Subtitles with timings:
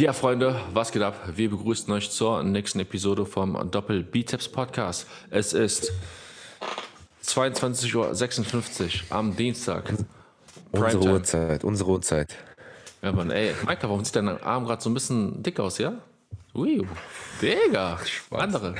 [0.00, 1.14] Ja, Freunde, was geht ab?
[1.36, 5.06] Wir begrüßen euch zur nächsten Episode vom Doppel Bizeps Podcast.
[5.28, 5.92] Es ist
[7.22, 9.92] 22.56 Uhr am Dienstag.
[10.72, 11.12] Unsere Primetime.
[11.12, 12.34] Uhrzeit, unsere Uhrzeit.
[13.02, 15.92] Ja, Mann, ey, Mike, warum sieht dein Arm gerade so ein bisschen dick aus, ja?
[16.54, 16.80] Ui,
[17.42, 17.98] Digga,
[18.30, 18.76] andere.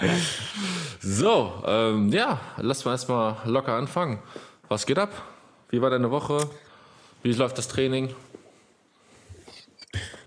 [1.00, 4.20] so, ähm, ja, lass mal erstmal locker anfangen.
[4.68, 5.10] Was geht ab?
[5.70, 6.48] Wie war deine Woche?
[7.24, 8.14] Wie läuft das Training?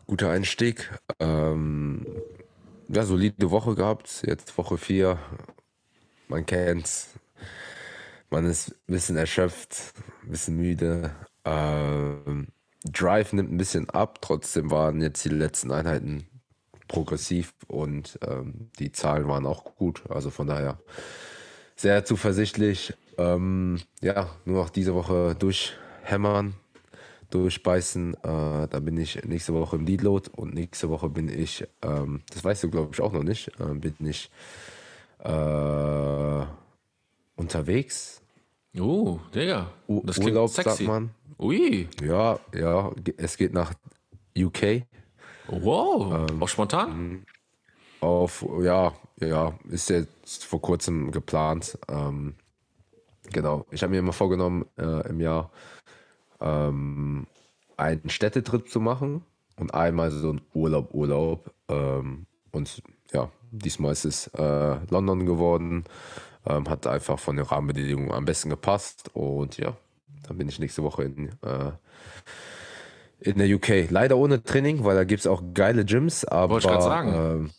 [0.08, 0.92] Guter Einstieg.
[1.20, 2.06] Ähm,
[2.90, 4.24] ja, solide Woche gehabt.
[4.26, 5.18] Jetzt Woche 4.
[6.28, 7.10] Man kennt's.
[8.30, 9.94] Man ist ein bisschen erschöpft,
[10.24, 11.12] ein bisschen müde.
[11.46, 12.48] Ähm,
[12.84, 14.20] Drive nimmt ein bisschen ab.
[14.22, 16.28] Trotzdem waren jetzt die letzten Einheiten
[16.88, 20.04] progressiv und ähm, die Zahlen waren auch gut.
[20.10, 20.80] Also von daher
[21.76, 22.94] sehr zuversichtlich.
[23.18, 26.56] Ähm, ja, nur noch diese Woche durchhämmern,
[27.34, 28.14] durchbeißen.
[28.16, 32.44] Äh, da bin ich nächste Woche im Deload und nächste Woche bin ich, ähm, das
[32.44, 34.30] weißt du glaube ich auch noch nicht, äh, bin ich
[35.20, 36.46] äh,
[37.36, 38.22] unterwegs.
[38.80, 40.70] Oh, Digga, das klingt Urlaub sexy.
[40.70, 41.12] sagt man.
[41.40, 43.74] Ui, Ja, ja, es geht nach
[44.38, 44.84] UK.
[45.48, 47.26] wow, Ähm, auch spontan?
[48.00, 51.78] Auf, ja, ja, ist jetzt vor kurzem geplant.
[51.88, 52.36] Ähm,
[53.32, 53.66] genau.
[53.72, 55.52] Ich habe mir immer vorgenommen, äh, im Jahr
[56.44, 57.26] ähm,
[57.78, 59.24] einen Städtetrip zu machen
[59.60, 61.52] und einmal so ein Urlaub, Urlaub.
[61.70, 65.86] Ähm, und ja, diesmal ist es äh, London geworden.
[66.46, 69.10] Ähm, hat einfach von den Rahmenbedingungen am besten gepasst.
[69.14, 69.76] Und ja,
[70.28, 71.72] dann bin ich nächste Woche in, äh,
[73.20, 73.90] in der UK.
[73.90, 76.26] Leider ohne Training, weil da gibt es auch geile Gyms.
[76.26, 77.14] Aber Wollte ich grad sagen.
[77.14, 77.50] Ähm,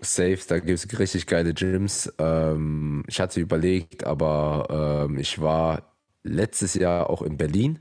[0.00, 2.12] Safe, da gibt es richtig geile Gyms.
[2.18, 7.80] Ähm, ich hatte überlegt, aber ähm, ich war letztes Jahr auch in Berlin.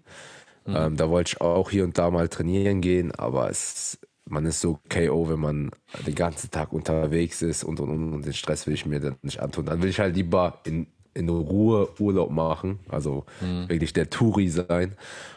[0.67, 4.61] Ähm, da wollte ich auch hier und da mal trainieren gehen, aber es, man ist
[4.61, 5.71] so KO, wenn man
[6.05, 9.15] den ganzen Tag unterwegs ist und und und, und den Stress will ich mir dann
[9.21, 9.65] nicht antun.
[9.65, 13.25] Dann will ich halt lieber in, in Ruhe Urlaub machen, also
[13.67, 14.95] wirklich der Touri sein.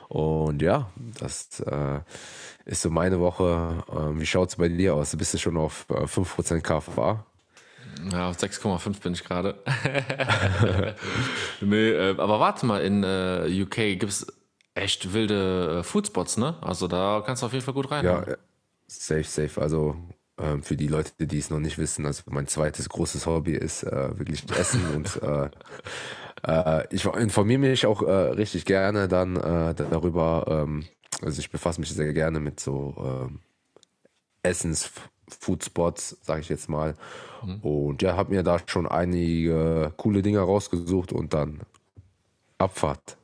[0.08, 2.00] Und ja, das äh,
[2.64, 3.84] ist so meine Woche.
[3.92, 5.16] Ähm, wie schaut es bei dir aus?
[5.16, 7.24] Bist du schon auf äh, 5% KFA?
[8.12, 9.56] Ja, auf 6,5 bin ich gerade.
[11.60, 14.26] nee, äh, aber warte mal, in äh, UK gibt es
[14.76, 16.56] echt wilde äh, Foodspots, ne?
[16.62, 18.04] Also da kannst du auf jeden Fall gut rein.
[18.04, 18.36] Ja, äh,
[18.86, 19.60] safe, safe.
[19.60, 19.96] Also
[20.38, 23.82] ähm, für die Leute, die es noch nicht wissen, also mein zweites großes Hobby ist
[23.82, 25.50] äh, wirklich Essen und äh,
[26.46, 30.44] äh, ich informiere mich auch äh, richtig gerne dann darüber.
[30.48, 30.84] Ähm,
[31.22, 33.40] also ich befasse mich sehr gerne mit so ähm,
[34.42, 34.90] Essens
[35.28, 36.94] Foodspots, sage ich jetzt mal.
[37.62, 41.60] Und ja, habe mir da schon einige coole Dinge rausgesucht und dann
[42.58, 43.16] Abfahrt.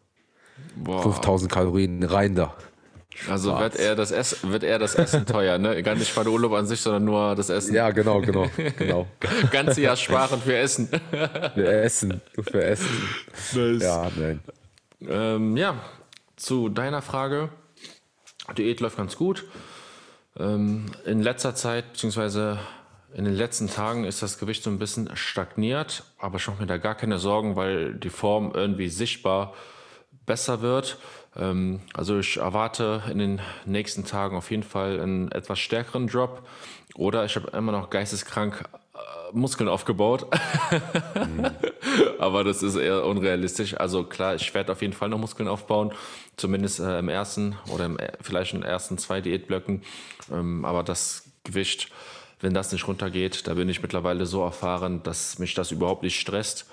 [0.77, 1.03] Boah.
[1.03, 2.55] 5000 Kalorien rein da.
[3.28, 5.83] Also wird eher, das Essen, wird eher das Essen teuer, ne?
[5.83, 7.75] Gar nicht mal der Urlaub an sich, sondern nur das Essen.
[7.75, 9.06] Ja, genau, genau, genau.
[9.50, 10.88] Ganze Jahr sparen für Essen.
[11.55, 13.81] Für Essen, für Essen.
[13.81, 14.41] Ja, nein.
[15.06, 15.77] Ähm, ja,
[16.37, 17.50] zu deiner Frage.
[18.56, 19.44] Diät läuft ganz gut.
[20.39, 22.59] Ähm, in letzter Zeit, beziehungsweise
[23.15, 26.66] in den letzten Tagen ist das Gewicht so ein bisschen stagniert, aber ich mache mir
[26.66, 29.53] da gar keine Sorgen, weil die Form irgendwie sichtbar
[30.27, 30.99] besser wird.
[31.37, 36.47] Ähm, also ich erwarte in den nächsten Tagen auf jeden Fall einen etwas stärkeren Drop.
[36.94, 38.99] Oder ich habe immer noch geisteskrank äh,
[39.33, 40.27] Muskeln aufgebaut.
[42.19, 43.75] Aber das ist eher unrealistisch.
[43.78, 45.93] Also klar, ich werde auf jeden Fall noch Muskeln aufbauen.
[46.37, 49.83] Zumindest äh, im ersten oder im, äh, vielleicht in den ersten zwei Diätblöcken.
[50.31, 51.89] Ähm, aber das Gewicht,
[52.41, 56.21] wenn das nicht runtergeht, da bin ich mittlerweile so erfahren, dass mich das überhaupt nicht
[56.21, 56.66] stresst.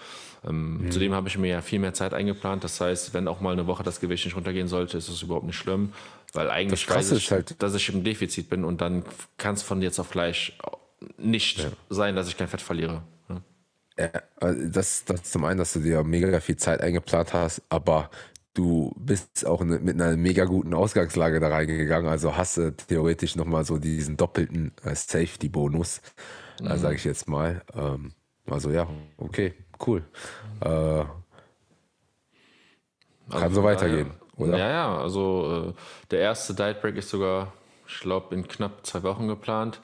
[0.47, 2.63] Ähm, Zudem habe ich mir ja viel mehr Zeit eingeplant.
[2.63, 5.45] Das heißt, wenn auch mal eine Woche das Gewicht nicht runtergehen sollte, ist es überhaupt
[5.45, 5.91] nicht schlimm.
[6.33, 9.03] Weil eigentlich Das weiß ich, halt- dass ich im Defizit bin und dann
[9.37, 10.57] kann es von jetzt auf gleich
[11.17, 13.01] nicht sein, dass ich kein Fett verliere.
[13.29, 13.41] Ja.
[13.97, 18.09] Ja, also das, das zum einen, dass du dir mega viel Zeit eingeplant hast, aber
[18.53, 22.09] du bist auch ne- mit einer mega guten Ausgangslage da reingegangen.
[22.09, 26.01] Also hast du theoretisch nochmal so diesen doppelten äh, Safety-Bonus,
[26.63, 27.61] äh, sage ich jetzt mal.
[27.73, 28.13] Ähm,
[28.49, 28.87] also ja,
[29.17, 29.53] okay,
[29.85, 30.03] cool.
[30.61, 31.05] Äh,
[33.29, 34.57] kann so weitergehen, oder?
[34.57, 35.73] Ja, ja, also äh,
[36.11, 37.53] der erste Diet Break ist sogar,
[37.87, 39.81] ich glaube, in knapp zwei Wochen geplant.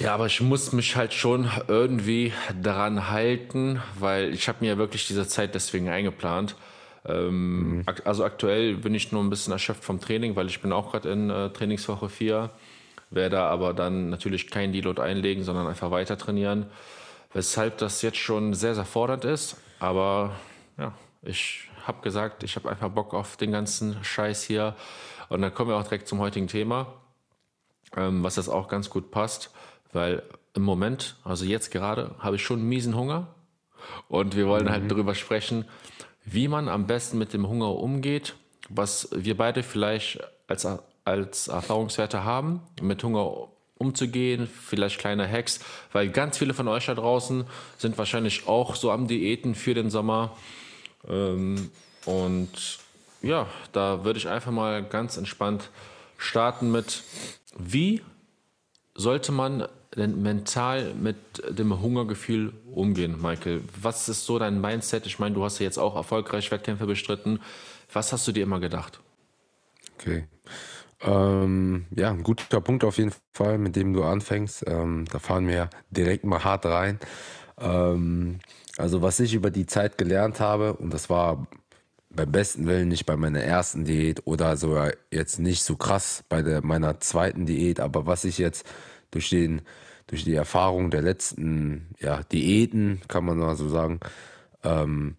[0.00, 4.78] Ja, aber ich muss mich halt schon irgendwie daran halten, weil ich habe mir ja
[4.78, 6.56] wirklich diese Zeit deswegen eingeplant.
[7.06, 10.72] Ähm, ak also aktuell bin ich nur ein bisschen erschöpft vom Training, weil ich bin
[10.72, 12.50] auch gerade in äh, Trainingswoche 4,
[13.10, 16.66] werde aber dann natürlich kein Deload einlegen, sondern einfach weiter trainieren,
[17.36, 19.58] weshalb das jetzt schon sehr, sehr fordernd ist.
[19.78, 20.36] Aber
[20.78, 24.74] ja, ich habe gesagt, ich habe einfach Bock auf den ganzen Scheiß hier.
[25.28, 26.94] Und dann kommen wir auch direkt zum heutigen Thema.
[27.94, 29.50] ähm, was jetzt auch ganz gut passt,
[29.92, 30.22] weil
[30.54, 33.34] im Moment, also jetzt gerade, habe ich schon miesen Hunger
[34.08, 34.82] und wir wollen halt mhm.
[34.84, 35.66] halt darüber sprechen,
[36.24, 38.34] wie man am besten mit dem Hunger umgeht,
[38.70, 40.66] was wir beide vielleicht als,
[41.04, 45.60] als Erfahrungswerte haben, mit Hunger umzugehen, vielleicht kleine Hacks,
[45.92, 47.44] weil ganz viele von euch da draußen
[47.78, 50.36] sind wahrscheinlich auch so am Diäten für den Sommer.
[51.08, 51.70] Ähm,
[52.04, 52.78] und
[53.22, 55.70] ja, da würde ich einfach mal ganz entspannt
[56.16, 57.02] starten mit,
[57.58, 58.02] wie
[58.94, 61.16] sollte man denn mental mit
[61.48, 63.62] dem Hungergefühl umgehen, Michael?
[63.80, 65.06] Was ist so dein Mindset?
[65.06, 67.40] Ich meine, du hast ja jetzt auch erfolgreich Wettkämpfe bestritten.
[67.92, 69.00] Was hast du dir immer gedacht?
[69.98, 70.26] Okay.
[71.06, 74.64] Ähm, ja, ein guter Punkt auf jeden Fall, mit dem du anfängst.
[74.66, 76.98] Ähm, da fahren wir direkt mal hart rein.
[77.58, 78.40] Ähm,
[78.76, 81.46] also was ich über die Zeit gelernt habe, und das war
[82.10, 86.42] beim besten Willen nicht bei meiner ersten Diät oder sogar jetzt nicht so krass bei
[86.42, 88.66] der, meiner zweiten Diät, aber was ich jetzt
[89.10, 89.62] durch, den,
[90.08, 94.00] durch die Erfahrung der letzten ja, Diäten, kann man mal so sagen,
[94.64, 95.16] ähm,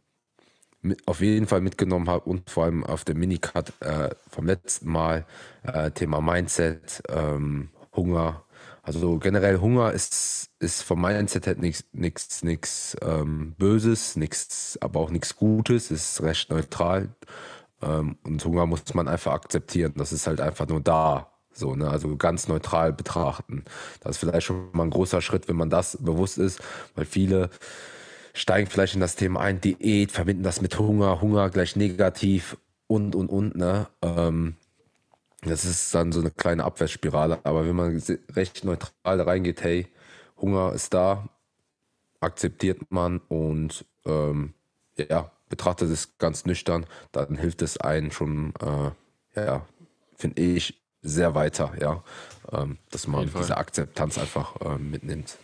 [1.06, 5.25] auf jeden Fall mitgenommen habe und vor allem auf dem Minicut äh, vom letzten Mal
[5.63, 8.44] äh, Thema Mindset, ähm, Hunger.
[8.83, 15.35] Also generell Hunger ist, ist vom Mindset her nichts ähm, Böses, nichts, aber auch nichts
[15.35, 17.09] Gutes, ist recht neutral.
[17.81, 19.94] Ähm, und Hunger muss man einfach akzeptieren.
[19.97, 21.31] Das ist halt einfach nur da.
[21.51, 21.89] So, ne?
[21.89, 23.65] Also ganz neutral betrachten.
[24.01, 26.62] Das ist vielleicht schon mal ein großer Schritt, wenn man das bewusst ist,
[26.95, 27.50] weil viele
[28.38, 32.57] steigen vielleicht in das Thema ein, Diät, verbinden das mit Hunger, Hunger gleich negativ
[32.88, 33.88] und, und, und, ne?
[34.01, 34.56] Ähm,
[35.42, 37.39] das ist dann so eine kleine Abwärtsspirale.
[37.44, 38.01] Aber wenn man
[38.31, 39.88] recht neutral reingeht, hey,
[40.39, 41.30] Hunger ist da,
[42.19, 44.54] akzeptiert man und ähm,
[44.98, 49.66] ja, betrachtet es ganz nüchtern, dann hilft es einen schon, äh, ja,
[50.16, 52.04] finde ich, sehr weiter, ja,
[52.51, 55.38] ähm, dass man diese Akzeptanz einfach äh, mitnimmt.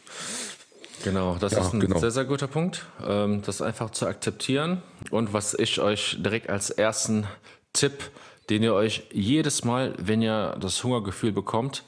[1.04, 2.00] Genau, das ja, ist ein genau.
[2.00, 4.82] sehr, sehr guter Punkt, ähm, das einfach zu akzeptieren.
[5.10, 7.28] Und was ich euch direkt als ersten
[7.74, 8.12] Tipp,
[8.50, 11.84] den ihr euch jedes Mal, wenn ihr das Hungergefühl bekommt,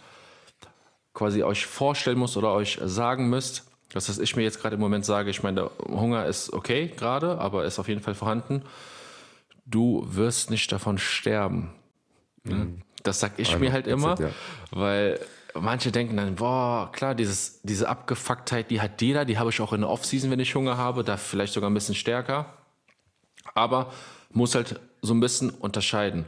[1.14, 3.64] quasi euch vorstellen muss oder euch sagen müsst,
[3.94, 6.92] das, was ich mir jetzt gerade im Moment sage, ich meine, der Hunger ist okay
[6.98, 8.64] gerade, aber ist auf jeden Fall vorhanden.
[9.66, 11.74] Du wirst nicht davon sterben.
[12.44, 12.82] Mhm.
[13.04, 14.30] Das sag ich mir halt immer, ja.
[14.72, 15.20] weil
[15.60, 19.74] manche denken dann, boah, klar, dieses, diese Abgefucktheit, die hat jeder, die habe ich auch
[19.74, 22.54] in der Offseason, wenn ich Hunger habe, da vielleicht sogar ein bisschen stärker.
[23.54, 23.92] Aber
[24.32, 26.26] muss halt so ein bisschen unterscheiden.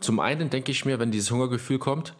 [0.00, 2.14] Zum einen denke ich mir, wenn dieses Hungergefühl kommt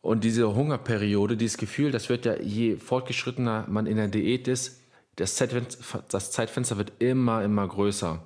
[0.00, 4.80] und diese Hungerperiode, dieses Gefühl, das wird ja, je fortgeschrittener man in der Diät ist,
[5.16, 8.22] das Zeitfenster, das Zeitfenster wird immer, immer größer.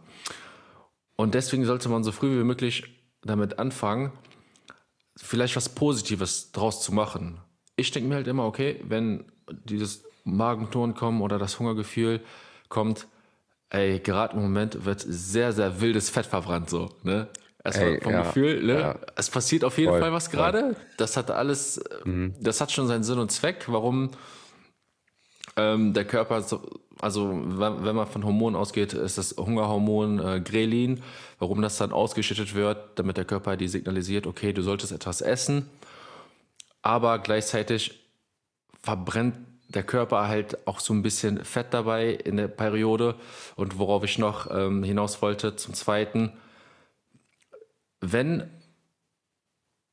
[1.17, 2.85] Und deswegen sollte man so früh wie möglich
[3.23, 4.13] damit anfangen,
[5.17, 7.41] vielleicht was Positives draus zu machen.
[7.77, 9.25] Ich denke mir halt immer, okay, wenn
[9.65, 12.21] dieses Magenton kommt oder das Hungergefühl
[12.69, 13.07] kommt,
[13.71, 17.29] ey, gerade im Moment wird sehr, sehr wildes Fett verbrannt, so, ne?
[17.63, 18.79] Erstmal vom ja, Gefühl, ne?
[18.79, 18.99] Ja.
[19.17, 20.77] Es passiert auf jeden voll, Fall was gerade.
[20.99, 22.35] Das hat alles, mhm.
[22.39, 24.11] das hat schon seinen Sinn und Zweck, warum
[25.57, 26.63] ähm, der Körper so,
[27.05, 31.03] also wenn man von Hormonen ausgeht, ist das Hungerhormon äh, Grelin,
[31.39, 35.69] warum das dann ausgeschüttet wird, damit der Körper die signalisiert, okay, du solltest etwas essen,
[36.81, 38.01] aber gleichzeitig
[38.83, 39.37] verbrennt
[39.69, 43.17] der Körper halt auch so ein bisschen Fett dabei in der Periode.
[43.57, 46.33] Und worauf ich noch ähm, hinaus wollte, zum Zweiten,
[48.01, 48.51] wenn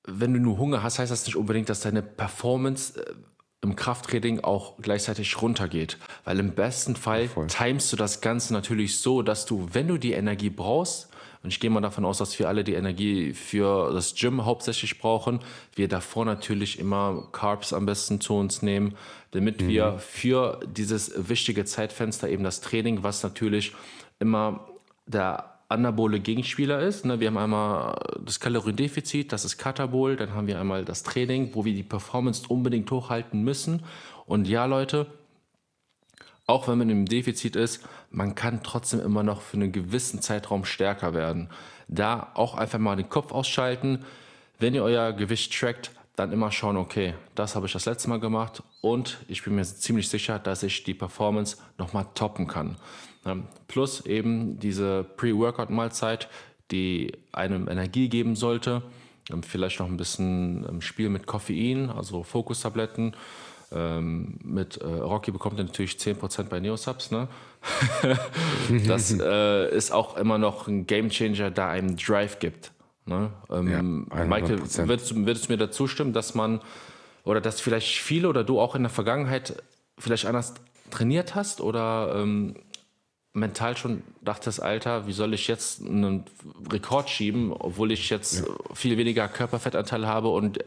[0.03, 3.13] wenn du nur Hunger hast, heißt das nicht unbedingt, dass deine Performance äh,
[3.61, 5.97] im Krafttraining auch gleichzeitig runtergeht.
[6.23, 7.47] Weil im besten Fall Voll.
[7.47, 11.09] timest du das Ganze natürlich so, dass du, wenn du die Energie brauchst,
[11.43, 14.99] und ich gehe mal davon aus, dass wir alle die Energie für das Gym hauptsächlich
[14.99, 15.39] brauchen,
[15.75, 18.95] wir davor natürlich immer Carbs am besten zu uns nehmen,
[19.31, 19.67] damit mhm.
[19.67, 23.73] wir für dieses wichtige Zeitfenster eben das Training, was natürlich
[24.19, 24.67] immer
[25.07, 27.05] der anabole Gegenspieler ist.
[27.05, 27.19] Ne?
[27.19, 31.65] Wir haben einmal das Kaloriendefizit, das ist Katabol, dann haben wir einmal das Training, wo
[31.65, 33.83] wir die Performance unbedingt hochhalten müssen.
[34.25, 35.07] Und ja, Leute,
[36.47, 40.65] auch wenn man im Defizit ist, man kann trotzdem immer noch für einen gewissen Zeitraum
[40.65, 41.49] stärker werden.
[41.87, 44.05] Da auch einfach mal den Kopf ausschalten.
[44.59, 48.19] Wenn ihr euer Gewicht trackt, dann immer schauen, okay, das habe ich das letzte Mal
[48.19, 52.75] gemacht und ich bin mir ziemlich sicher, dass ich die Performance nochmal toppen kann.
[53.25, 56.27] Ähm, plus eben diese Pre-Workout-Mahlzeit,
[56.71, 58.81] die einem Energie geben sollte.
[59.31, 63.15] Ähm, vielleicht noch ein bisschen ähm, Spiel mit Koffein, also Fokustabletten.
[64.43, 67.09] mit äh, Rocky bekommt er natürlich 10% bei Neosubs.
[67.09, 67.29] Ne?
[68.87, 72.73] das äh, ist auch immer noch ein Gamechanger, da einem Drive gibt.
[73.05, 73.31] Ne?
[73.49, 76.59] Ähm, ja, Michael, würdest du, würdest du mir dazu stimmen, dass man
[77.23, 79.61] oder dass vielleicht viele oder du auch in der Vergangenheit
[79.97, 80.53] vielleicht anders
[80.89, 82.55] trainiert hast oder ähm,
[83.33, 86.25] mental schon dachtest, Alter, wie soll ich jetzt einen
[86.69, 88.45] Rekord schieben, obwohl ich jetzt ja.
[88.73, 90.59] viel weniger Körperfettanteil habe und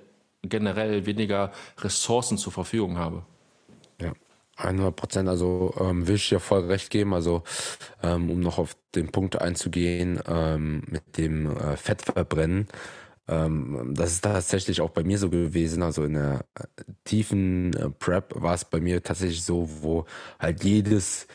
[0.42, 3.22] generell weniger Ressourcen zur Verfügung habe?
[4.00, 4.12] Ja,
[4.56, 5.28] 100 Prozent.
[5.28, 7.14] Also ähm, will ich dir voll recht geben.
[7.14, 7.42] Also
[8.02, 12.68] ähm, um noch auf den Punkt einzugehen ähm, mit dem äh, Fettverbrennen.
[13.26, 15.82] Ähm, das ist tatsächlich auch bei mir so gewesen.
[15.82, 16.64] Also in der äh,
[17.04, 20.06] tiefen äh, Prep war es bei mir tatsächlich so, wo
[20.38, 21.26] halt jedes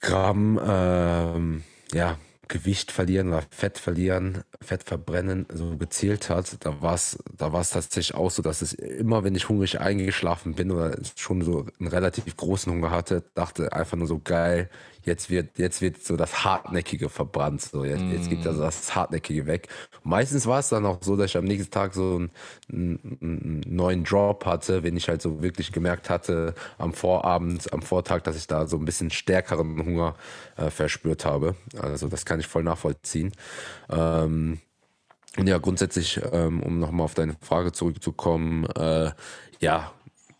[0.00, 6.94] Gramm ähm, ja, Gewicht verlieren oder Fett verlieren, Fett verbrennen so gezählt hat, da war
[6.94, 10.96] es da war's tatsächlich auch so, dass es immer, wenn ich hungrig eingeschlafen bin oder
[11.16, 14.70] schon so einen relativ großen Hunger hatte, dachte einfach nur so geil,
[15.02, 17.62] jetzt wird, jetzt wird so das Hartnäckige verbrannt.
[17.62, 18.12] So, jetzt, mm.
[18.12, 19.68] jetzt geht also das Hartnäckige weg.
[20.04, 22.30] meistens war es dann auch so, dass ich am nächsten Tag so einen,
[22.70, 28.22] einen, neuen Drop hatte, wenn ich halt so wirklich gemerkt hatte am Vorabend, am Vortag,
[28.22, 30.14] dass ich da so ein bisschen stärkeren Hunger
[30.56, 31.54] äh, verspürt habe.
[31.80, 33.32] Also das kann ich voll nachvollziehen.
[33.90, 34.58] Ähm,
[35.36, 39.10] ja, grundsätzlich, ähm, um nochmal auf deine Frage zurückzukommen, äh,
[39.60, 39.92] ja,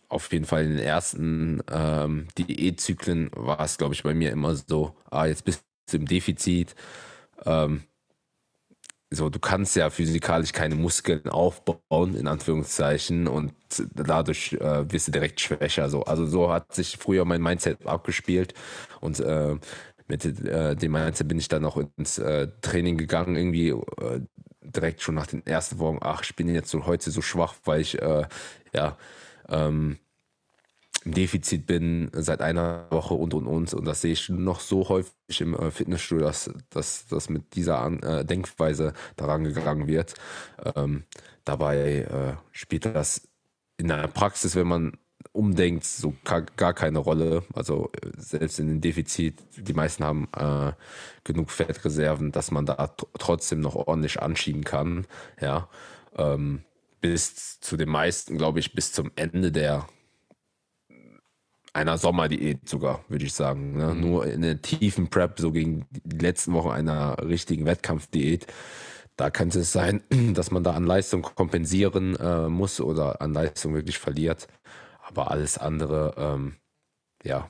[0.09, 4.55] auf jeden Fall in den ersten ähm, Diätzyklen war es, glaube ich, bei mir immer
[4.55, 6.75] so, ah, jetzt bist du im Defizit.
[7.45, 7.83] Ähm,
[9.11, 13.53] so, du kannst ja physikalisch keine Muskeln aufbauen, in Anführungszeichen, und
[13.95, 15.89] dadurch äh, wirst du direkt schwächer.
[15.89, 16.03] So.
[16.03, 18.53] Also so hat sich früher mein Mindset abgespielt
[19.01, 19.55] und äh,
[20.07, 24.21] mit äh, dem Mindset bin ich dann auch ins äh, Training gegangen, irgendwie äh,
[24.61, 27.81] direkt schon nach den ersten Wochen, ach, ich bin jetzt so heute so schwach, weil
[27.81, 28.27] ich äh,
[28.73, 28.97] ja
[29.49, 29.97] ähm,
[31.05, 33.73] im Defizit bin seit einer Woche und und und.
[33.73, 37.85] Und das sehe ich noch so häufig im äh, Fitnessstudio, dass, dass, dass mit dieser
[38.03, 40.15] äh, Denkweise daran gegangen wird.
[40.75, 41.03] Ähm,
[41.45, 43.27] dabei äh, spielt das
[43.77, 44.97] in der Praxis, wenn man
[45.31, 47.43] umdenkt, so gar, gar keine Rolle.
[47.53, 50.73] Also äh, selbst in dem Defizit, die meisten haben äh,
[51.23, 55.07] genug Fettreserven, dass man da trotzdem noch ordentlich anschieben kann.
[55.39, 55.69] Ja.
[56.17, 56.63] Ähm,
[57.01, 59.87] bis zu den meisten, glaube ich, bis zum Ende der
[61.73, 63.77] einer Sommerdiät sogar, würde ich sagen.
[63.77, 63.93] Ne?
[63.93, 64.01] Mhm.
[64.01, 68.47] Nur in der tiefen Prep, so gegen die letzten Wochen einer richtigen Wettkampfdiät,
[69.15, 70.01] da könnte es sein,
[70.33, 74.47] dass man da an Leistung kompensieren äh, muss oder an Leistung wirklich verliert.
[75.01, 76.55] Aber alles andere, ähm,
[77.23, 77.49] ja,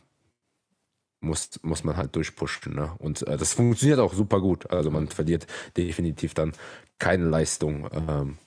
[1.21, 2.73] muss, muss man halt durchpushen.
[2.75, 2.91] Ne?
[2.99, 4.71] Und äh, das funktioniert auch super gut.
[4.71, 6.53] Also man verliert definitiv dann
[6.97, 7.89] keine Leistung.
[7.91, 8.37] Ähm,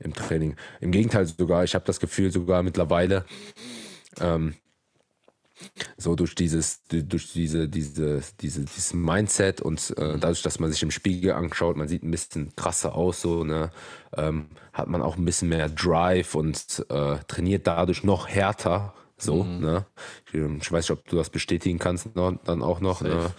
[0.00, 0.56] im Training.
[0.80, 3.24] Im Gegenteil sogar, ich habe das Gefühl sogar mittlerweile,
[4.20, 4.54] ähm,
[5.96, 10.82] so durch dieses, durch diese, diese, diese, dieses Mindset und äh, dadurch, dass man sich
[10.82, 13.70] im Spiegel anschaut, man sieht ein bisschen krasser aus, so, ne,
[14.16, 18.94] ähm, hat man auch ein bisschen mehr Drive und äh, trainiert dadurch noch härter.
[19.18, 19.60] So, mhm.
[19.60, 19.86] ne?
[20.26, 23.02] Ich, ich, weiß nicht, ob du das bestätigen kannst noch, dann auch noch.
[23.02, 23.30] Ne?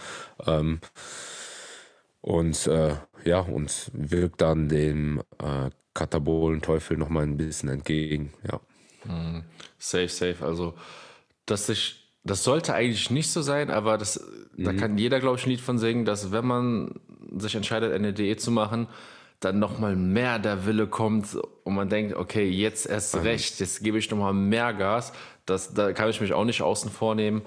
[0.45, 0.79] Ähm,
[2.21, 8.33] und äh, ja, und wirkt dann dem äh, Katabolen Teufel noch mal ein bisschen entgegen,
[8.49, 8.59] ja.
[9.05, 9.43] Mhm.
[9.77, 10.37] Safe, safe.
[10.41, 10.73] Also,
[11.45, 14.23] dass ich, das sollte eigentlich nicht so sein, aber das,
[14.55, 14.63] mhm.
[14.63, 16.99] da kann jeder, glaube ich, ein Lied von singen, dass wenn man
[17.37, 18.87] sich entscheidet, eine Diät zu machen,
[19.39, 23.21] dann noch mal mehr der Wille kommt und man denkt, okay, jetzt erst mhm.
[23.21, 25.13] recht, jetzt gebe ich noch mal mehr Gas.
[25.45, 27.41] Das, da kann ich mich auch nicht außen vornehmen.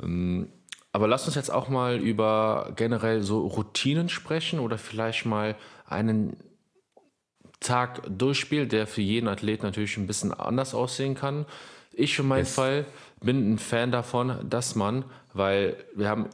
[0.00, 0.48] Ähm,
[0.92, 5.56] aber lass uns jetzt auch mal über generell so Routinen sprechen oder vielleicht mal
[5.86, 6.36] einen
[7.62, 11.46] Tag durchspielt, der für jeden Athlet natürlich ein bisschen anders aussehen kann.
[11.92, 12.54] Ich für meinen yes.
[12.54, 12.86] Fall
[13.20, 16.28] bin ein Fan davon, dass man, weil wir haben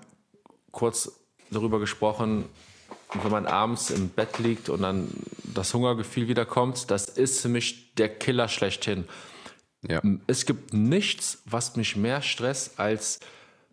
[0.70, 1.20] kurz
[1.50, 2.44] darüber gesprochen,
[3.22, 5.08] wenn man abends im Bett liegt und dann
[5.54, 9.04] das Hungergefühl wiederkommt, das ist für mich der Killer schlechthin.
[9.88, 10.02] Ja.
[10.26, 13.20] Es gibt nichts, was mich mehr stresst, als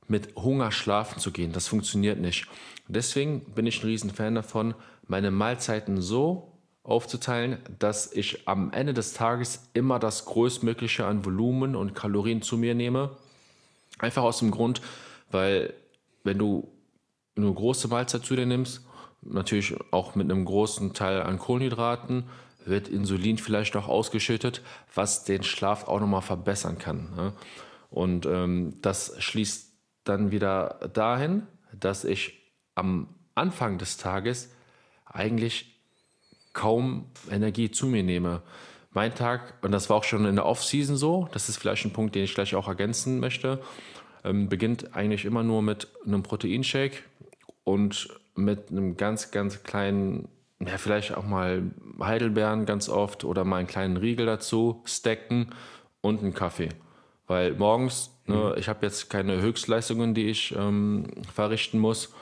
[0.08, 1.52] mit Hunger schlafen zu gehen.
[1.52, 2.48] Das funktioniert nicht.
[2.88, 4.76] Deswegen bin ich ein Riesenfan davon,
[5.08, 6.55] meine Mahlzeiten so
[6.86, 12.58] aufzuteilen, dass ich am Ende des Tages immer das größtmögliche an Volumen und Kalorien zu
[12.58, 13.18] mir nehme.
[13.98, 14.82] Einfach aus dem Grund,
[15.32, 15.74] weil
[16.24, 16.72] wenn du
[17.36, 18.86] eine große Mahlzeit zu dir nimmst,
[19.22, 22.26] natürlich auch mit einem großen Teil an Kohlenhydraten,
[22.66, 24.62] wird Insulin vielleicht auch ausgeschüttet,
[24.94, 27.16] was den Schlaf auch nochmal verbessern kann.
[27.16, 27.34] Ne?
[27.90, 29.72] Und ähm, das schließt
[30.04, 32.42] dann wieder dahin, dass ich
[32.76, 34.52] am Anfang des Tages
[35.06, 35.75] eigentlich
[36.56, 38.42] kaum Energie zu mir nehme.
[38.92, 41.92] Mein Tag, und das war auch schon in der Off-Season so, das ist vielleicht ein
[41.92, 43.62] Punkt, den ich gleich auch ergänzen möchte,
[44.24, 47.04] ähm, beginnt eigentlich immer nur mit einem Proteinshake
[47.66, 51.64] und mit einem ganz, ganz kleinen, ja, vielleicht auch mal
[52.00, 55.50] Heidelbeeren ganz oft oder mal einen kleinen Riegel dazu, stacken
[56.00, 56.70] und einen Kaffee.
[57.28, 62.14] Weil morgens, ne, ich habe jetzt keine Höchstleistungen, die ich ähm, verrichten muss,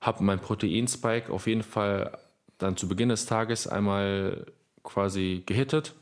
[0.00, 2.16] habe mein Proteinspike auf jeden Fall
[2.58, 4.46] dann zu Beginn des Tages einmal
[4.82, 5.94] quasi gehittet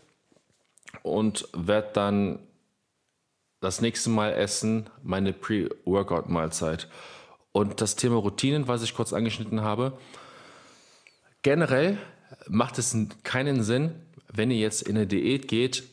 [1.02, 2.38] und werde dann
[3.60, 6.88] das nächste Mal essen meine Pre-Workout-Mahlzeit.
[7.52, 9.96] Und das Thema Routinen, was ich kurz angeschnitten habe,
[11.42, 11.98] generell
[12.48, 13.94] macht es keinen Sinn,
[14.32, 15.84] wenn ihr jetzt in eine Diät geht,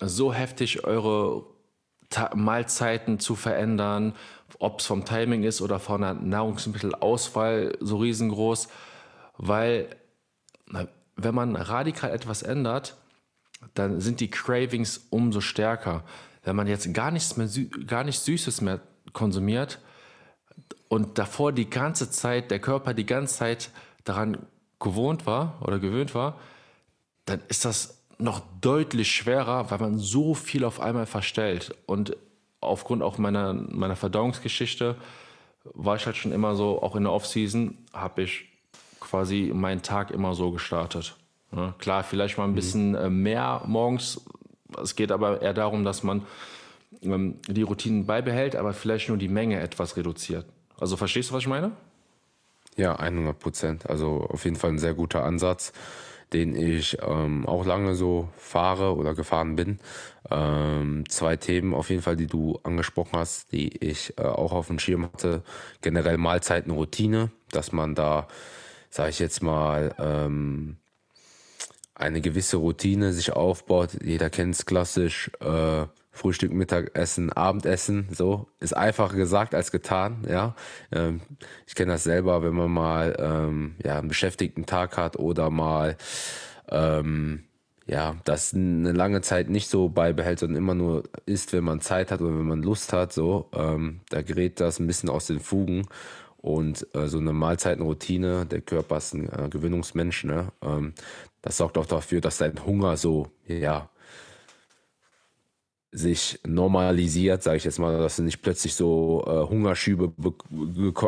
[0.00, 1.44] so heftig eure
[2.10, 4.14] Ta Mahlzeiten zu verändern,
[4.58, 8.68] ob es vom Timing ist oder von der Nahrungsmittelauswahl so riesengroß,
[9.36, 9.88] weil
[11.16, 12.96] wenn man radikal etwas ändert,
[13.74, 16.04] dann sind die Cravings umso stärker.
[16.44, 17.48] Wenn man jetzt gar nichts mehr,
[17.86, 18.80] gar nichts Süßes mehr
[19.12, 19.80] konsumiert
[20.88, 23.70] und davor die ganze Zeit, der Körper die ganze Zeit
[24.04, 24.38] daran
[24.78, 26.38] gewohnt war oder gewöhnt war,
[27.24, 31.74] dann ist das noch deutlich schwerer, weil man so viel auf einmal verstellt.
[31.86, 32.16] Und
[32.60, 34.96] aufgrund auch meiner, meiner Verdauungsgeschichte
[35.64, 38.47] war ich halt schon immer so, auch in der Offseason habe ich
[39.08, 41.16] quasi meinen Tag immer so gestartet.
[41.54, 42.56] Ja, klar, vielleicht mal ein mhm.
[42.56, 43.22] bisschen mhm.
[43.22, 44.20] mehr morgens.
[44.82, 46.26] Es geht aber eher darum, dass man
[47.02, 50.46] ähm, die Routinen beibehält, aber vielleicht nur die Menge etwas reduziert.
[50.78, 51.72] Also verstehst du, was ich meine?
[52.76, 53.90] Ja, 100 Prozent.
[53.90, 55.72] Also auf jeden Fall ein sehr guter Ansatz
[56.32, 59.78] den ich ähm, auch lange so fahre oder gefahren bin.
[60.30, 64.66] Ähm, zwei Themen auf jeden Fall, die du angesprochen hast, die ich äh, auch auf
[64.66, 65.42] dem Schirm hatte.
[65.80, 68.28] Generell Mahlzeitenroutine, dass man da,
[68.90, 70.76] sage ich jetzt mal, ähm,
[71.94, 73.90] eine gewisse Routine sich aufbaut.
[74.02, 75.30] Jeder kennt es klassisch.
[75.40, 75.86] Äh,
[76.18, 80.54] Frühstück, Mittagessen, Abendessen, so ist einfacher gesagt als getan, ja.
[80.90, 81.20] Ähm,
[81.66, 85.96] ich kenne das selber, wenn man mal ähm, ja einen beschäftigten Tag hat oder mal
[86.70, 87.44] ähm,
[87.86, 92.10] ja das eine lange Zeit nicht so beibehält, sondern immer nur isst, wenn man Zeit
[92.10, 95.38] hat oder wenn man Lust hat, so ähm, da gerät das ein bisschen aus den
[95.38, 95.86] Fugen
[96.38, 100.52] und äh, so eine Mahlzeitenroutine, der Körper ist ein äh, Gewöhnungsmensch, ne?
[100.62, 100.94] Ähm,
[101.42, 103.88] das sorgt auch dafür, dass dein Hunger so ja
[105.90, 110.34] sich normalisiert, sage ich jetzt mal, dass du nicht plötzlich so äh, Hungerschübe be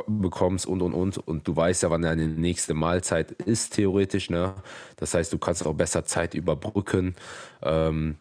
[0.06, 4.54] bekommst und und und und du weißt ja, wann deine nächste Mahlzeit ist theoretisch, ne?
[4.96, 7.14] Das heißt, du kannst auch besser Zeit überbrücken.
[7.62, 8.16] Ähm,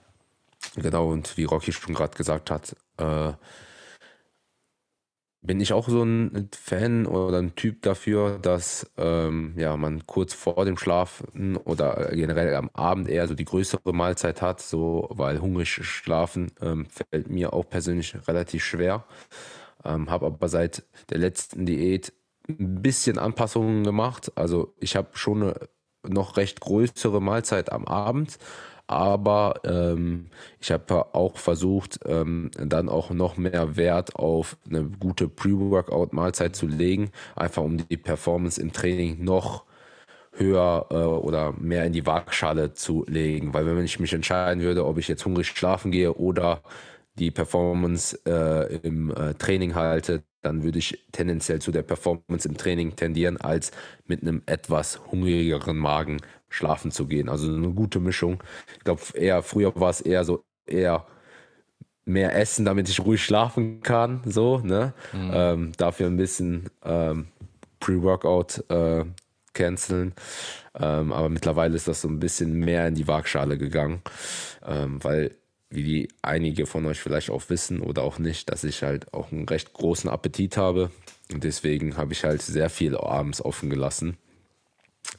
[0.76, 3.34] genau und wie Rocky schon gerade gesagt hat, äh,
[5.41, 10.34] bin ich auch so ein Fan oder ein Typ dafür, dass ähm, ja, man kurz
[10.34, 15.39] vor dem Schlafen oder generell am Abend eher so die größere Mahlzeit hat, so weil
[15.39, 19.06] hungrig schlafen ähm, fällt mir auch persönlich relativ schwer.
[19.86, 22.12] Ähm, habe aber seit der letzten Diät
[22.49, 24.34] ein bisschen Anpassungen gemacht.
[24.36, 25.56] Also ich habe schon eine
[26.08, 28.38] noch recht größere Mahlzeit am Abend,
[28.89, 35.28] aber ähm, ich habe auch versucht, ähm, dann auch noch mehr Wert auf eine gute
[35.28, 39.65] Pre-Workout-Mahlzeit zu legen, einfach um die Performance im Training noch
[40.34, 43.54] höher äh, oder mehr in die Waagschale zu legen.
[43.54, 46.63] Weil wenn ich mich entscheiden würde, ob ich jetzt hungrig schlafen gehe oder
[47.19, 52.58] die Performance äh, im äh, Training halte, dann würde ich tendenziell zu der Performance im
[52.58, 53.71] Training tendieren, als
[54.08, 57.30] mit einem etwas hungrigeren Magen schlafen zu gehen.
[57.30, 58.44] Also eine gute Mischung.
[58.78, 61.06] Ich glaube, eher früher war es eher so eher
[62.06, 64.94] mehr essen, damit ich ruhig schlafen kann, so, ne?
[65.14, 65.32] Mhm.
[65.34, 67.28] Ähm, dafür ein bisschen ähm,
[67.80, 69.06] Pre-Workout äh,
[69.54, 70.14] canceln.
[70.80, 74.02] Ähm, aber mittlerweile ist das so ein bisschen mehr in die Waagschale gegangen,
[74.66, 75.36] ähm, weil
[75.70, 79.32] wie die einige von euch vielleicht auch wissen oder auch nicht, dass ich halt auch
[79.32, 80.90] einen recht großen Appetit habe.
[81.32, 84.18] Und deswegen habe ich halt sehr viel abends offen gelassen.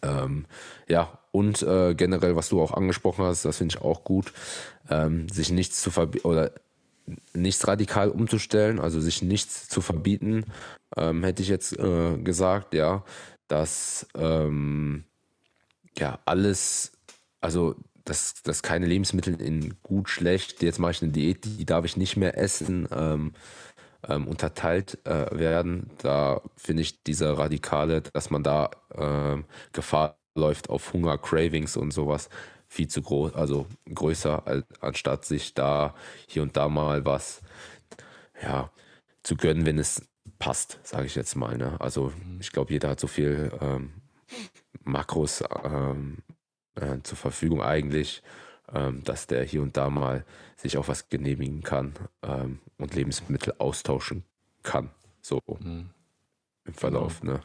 [0.02, 0.46] Ähm,
[0.88, 4.32] ja, und äh, generell, was du auch angesprochen hast, das finde ich auch gut,
[4.90, 6.52] ähm, sich nichts zu verbieten oder
[7.32, 10.44] nichts radikal umzustellen, also sich nichts zu verbieten,
[10.96, 13.04] ähm, hätte ich jetzt äh, gesagt, ja,
[13.48, 15.04] dass ähm,
[15.98, 16.92] ja alles,
[17.40, 21.84] also dass, dass keine Lebensmittel in gut, schlecht, jetzt mache ich eine Diät, die darf
[21.84, 23.32] ich nicht mehr essen, ähm,
[24.08, 25.90] ähm, unterteilt äh, werden.
[25.98, 31.92] Da finde ich diese Radikale, dass man da ähm, Gefahr läuft auf Hunger, Cravings und
[31.92, 32.28] sowas
[32.66, 35.94] viel zu groß, also größer, als, anstatt sich da
[36.28, 37.42] hier und da mal was
[38.40, 38.70] ja,
[39.22, 40.02] zu gönnen, wenn es
[40.38, 41.56] passt, sage ich jetzt mal.
[41.58, 41.76] Ne?
[41.80, 43.92] Also ich glaube, jeder hat so viel ähm,
[44.84, 46.18] Makros ähm,
[46.76, 48.22] äh, zur Verfügung eigentlich,
[48.72, 50.24] ähm, dass der hier und da mal
[50.56, 54.24] sich auch was genehmigen kann ähm, und Lebensmittel austauschen
[54.62, 54.90] kann.
[55.20, 55.90] So mhm.
[56.64, 57.20] im Verlauf.
[57.20, 57.34] Genau.
[57.34, 57.40] Ne?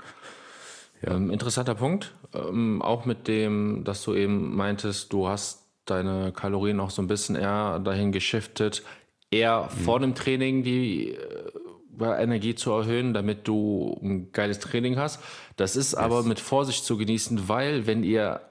[1.05, 1.15] Ja.
[1.15, 2.13] Ähm, interessanter Punkt.
[2.33, 7.07] Ähm, auch mit dem, dass du eben meintest, du hast deine Kalorien auch so ein
[7.07, 8.83] bisschen eher dahin geschiftet,
[9.29, 9.83] eher mhm.
[9.83, 15.21] vor dem Training die äh, Energie zu erhöhen, damit du ein geiles Training hast.
[15.55, 15.99] Das ist yes.
[15.99, 18.41] aber mit Vorsicht zu genießen, weil wenn ihr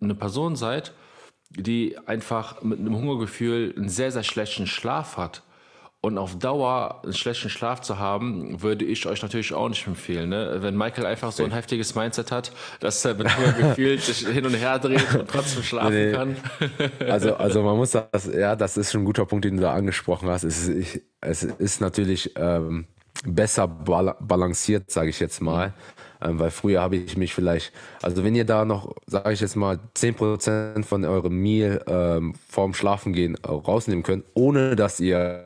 [0.00, 0.92] eine Person seid,
[1.50, 5.42] die einfach mit einem Hungergefühl einen sehr, sehr schlechten Schlaf hat,
[6.08, 10.30] und auf Dauer einen schlechten Schlaf zu haben, würde ich euch natürlich auch nicht empfehlen.
[10.30, 10.58] Ne?
[10.60, 14.44] Wenn Michael einfach so ein heftiges Mindset hat, dass er mit Hunger gefühlt sich hin
[14.44, 16.12] und her dreht und trotzdem schlafen nee.
[16.12, 16.36] kann.
[17.06, 19.74] also, also man muss das, ja, das ist schon ein guter Punkt, den du da
[19.74, 20.44] angesprochen hast.
[20.44, 22.86] Es ist, es ist natürlich ähm,
[23.24, 25.74] besser balanciert, sage ich jetzt mal.
[26.20, 29.54] Ähm, weil früher habe ich mich vielleicht, also wenn ihr da noch, sage ich jetzt
[29.54, 35.44] mal, 10% von eurem Meal ähm, vorm Schlafengehen rausnehmen könnt, ohne dass ihr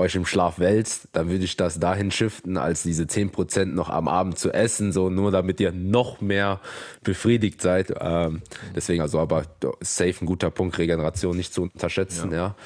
[0.00, 4.08] euch im Schlaf wälzt, dann würde ich das dahin shiften, als diese 10% noch am
[4.08, 6.60] Abend zu essen, so nur damit ihr noch mehr
[7.02, 7.94] befriedigt seid.
[8.00, 8.42] Ähm,
[8.74, 9.44] deswegen also aber
[9.80, 12.56] safe ein guter Punkt, Regeneration nicht zu unterschätzen, ja.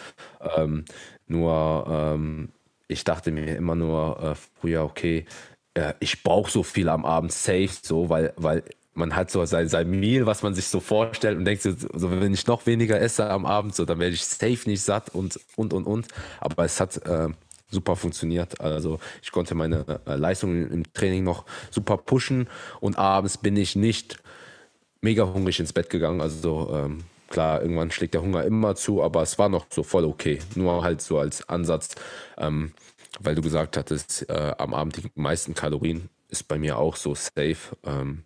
[0.40, 0.57] ja.
[0.57, 0.85] Ähm,
[1.27, 2.49] nur ähm,
[2.88, 5.27] ich dachte mir immer nur äh, früher, okay,
[5.75, 8.62] äh, ich brauche so viel am Abend safe, so, weil, weil
[8.95, 12.11] man hat so sein, sein Meal, was man sich so vorstellt und denkt so, so,
[12.11, 15.39] wenn ich noch weniger esse am Abend, so, dann werde ich safe nicht satt und,
[15.57, 16.07] und, und, und.
[16.41, 17.29] Aber es hat äh,
[17.71, 18.61] super funktioniert.
[18.61, 22.49] Also ich konnte meine äh, Leistung im Training noch super pushen
[22.81, 24.19] und abends bin ich nicht
[25.01, 26.21] mega hungrig ins Bett gegangen.
[26.21, 30.05] Also ähm, klar, irgendwann schlägt der Hunger immer zu, aber es war noch so voll
[30.05, 30.39] okay.
[30.55, 31.97] Nur halt so als Ansatz,
[32.39, 32.73] ähm,
[33.21, 37.15] weil du gesagt hattest, äh, am Abend die meisten Kalorien ist bei mir auch so
[37.15, 37.77] safe.
[37.85, 38.25] Ähm,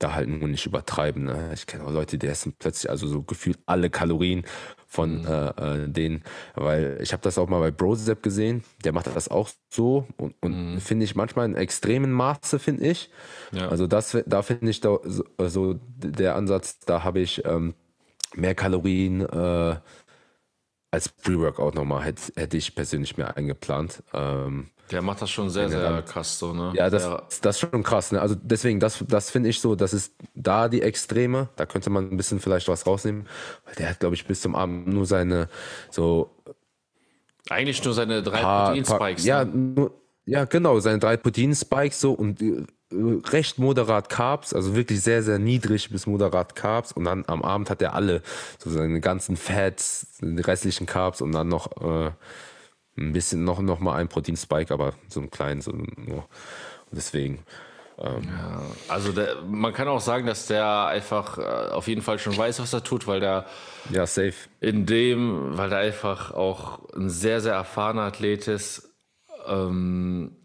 [0.00, 1.24] da halt nur nicht übertreiben.
[1.24, 1.50] Ne?
[1.54, 4.44] Ich kenne auch Leute, die essen plötzlich also so gefühlt alle Kalorien
[4.86, 5.26] von mhm.
[5.26, 6.24] äh, äh, denen,
[6.56, 10.34] weil ich habe das auch mal bei Brozep gesehen, der macht das auch so und,
[10.40, 10.80] und mhm.
[10.80, 13.10] finde ich manchmal in extremen Maße, finde ich.
[13.52, 13.68] Ja.
[13.68, 17.74] Also das, da finde ich da so, so, der Ansatz, da habe ich ähm,
[18.34, 19.76] mehr Kalorien äh,
[20.90, 24.02] als Pre-Workout nochmal, hätte, hätte ich persönlich mehr eingeplant.
[24.12, 26.72] Ähm, der macht das schon sehr, sehr krass so, ne?
[26.74, 28.20] Ja, das, das ist schon krass, ne?
[28.20, 31.48] Also deswegen, das, das finde ich so, das ist da die Extreme.
[31.54, 33.28] Da könnte man ein bisschen vielleicht was rausnehmen.
[33.64, 35.48] Weil der hat, glaube ich, bis zum Abend nur seine
[35.90, 36.34] so.
[37.48, 39.24] Eigentlich nur seine drei Protein-Spikes.
[39.24, 39.52] Ja, ne?
[39.54, 39.94] nur,
[40.26, 42.40] ja, genau, seine drei Protein-Spikes so und
[42.92, 47.70] recht moderat Carbs, also wirklich sehr, sehr niedrig bis moderat Carbs und dann am Abend
[47.70, 48.22] hat er alle,
[48.58, 52.10] so seine ganzen Fats, die restlichen Carbs und dann noch äh,
[52.98, 56.18] ein bisschen noch, noch mal ein Proteinspike, aber so einen kleinen, so nur.
[56.18, 57.44] Und deswegen.
[57.98, 62.18] Ähm, ja, also der, man kann auch sagen, dass der einfach äh, auf jeden Fall
[62.18, 63.46] schon weiß, was er tut, weil der
[63.90, 68.90] ja safe in dem, weil der einfach auch ein sehr sehr erfahrener Athlet ist
[69.46, 70.36] ähm,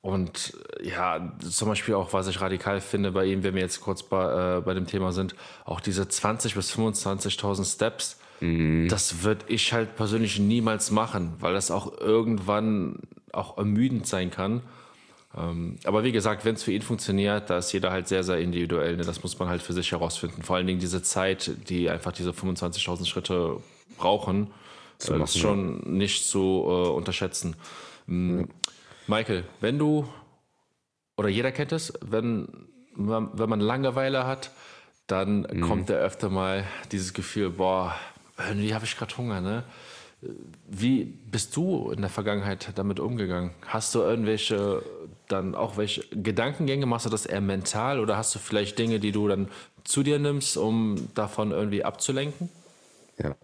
[0.00, 4.02] und ja, zum Beispiel auch, was ich radikal finde bei ihm, wenn wir jetzt kurz
[4.02, 5.34] bei, äh, bei dem Thema sind,
[5.64, 8.88] auch diese 20 bis 25.000 Steps Mhm.
[8.88, 13.00] Das würde ich halt persönlich niemals machen, weil das auch irgendwann
[13.32, 14.62] auch ermüdend sein kann.
[15.36, 18.38] Ähm, aber wie gesagt, wenn es für ihn funktioniert, da ist jeder halt sehr, sehr
[18.38, 18.96] individuell.
[18.96, 19.04] Ne?
[19.04, 20.42] Das muss man halt für sich herausfinden.
[20.42, 23.56] Vor allen Dingen diese Zeit, die einfach diese 25.000 Schritte
[23.98, 24.50] brauchen,
[24.98, 25.90] das äh, ist schon ja.
[25.90, 27.56] nicht zu äh, unterschätzen.
[28.06, 28.48] Mhm.
[29.08, 30.06] Michael, wenn du,
[31.16, 34.50] oder jeder kennt es, wenn, wenn man Langeweile hat,
[35.06, 35.62] dann mhm.
[35.62, 37.94] kommt da öfter mal dieses Gefühl, boah,
[38.38, 39.64] irgendwie habe ich gerade Hunger, ne?
[40.68, 43.52] Wie bist du in der Vergangenheit damit umgegangen?
[43.66, 44.82] Hast du irgendwelche
[45.28, 46.86] dann auch welche Gedankengänge?
[46.86, 49.48] Machst du das eher mental oder hast du vielleicht Dinge, die du dann
[49.84, 52.50] zu dir nimmst, um davon irgendwie abzulenken?
[53.16, 53.36] Ja,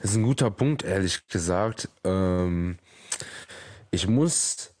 [0.00, 1.88] das ist ein guter Punkt, ehrlich gesagt.
[2.04, 2.78] Ähm,
[3.96, 4.74] ich muss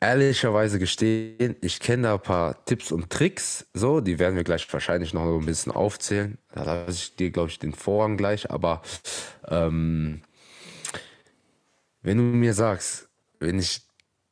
[0.00, 4.70] ehrlicherweise gestehen, ich kenne da ein paar Tipps und Tricks, so, die werden wir gleich
[4.70, 6.36] wahrscheinlich noch ein bisschen aufzählen.
[6.54, 8.82] Da lasse ich dir, glaube ich, den Vorrang gleich, aber
[9.48, 10.20] ähm,
[12.02, 13.80] wenn du mir sagst, wenn ich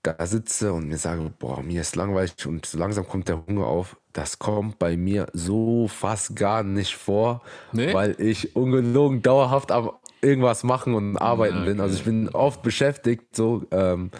[0.02, 3.66] da sitze und mir sage, boah, mir ist langweilig und so langsam kommt der Hunger
[3.66, 7.94] auf, das kommt bei mir so fast gar nicht vor, nee?
[7.94, 11.66] weil ich ungelogen dauerhaft am irgendwas machen und arbeiten okay.
[11.66, 11.80] bin.
[11.80, 14.10] Also ich bin oft beschäftigt, so ähm,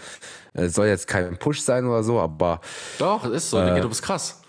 [0.52, 2.60] es soll jetzt kein Push sein oder so, aber.
[2.98, 4.42] Doch, es ist so, äh, du bist krass.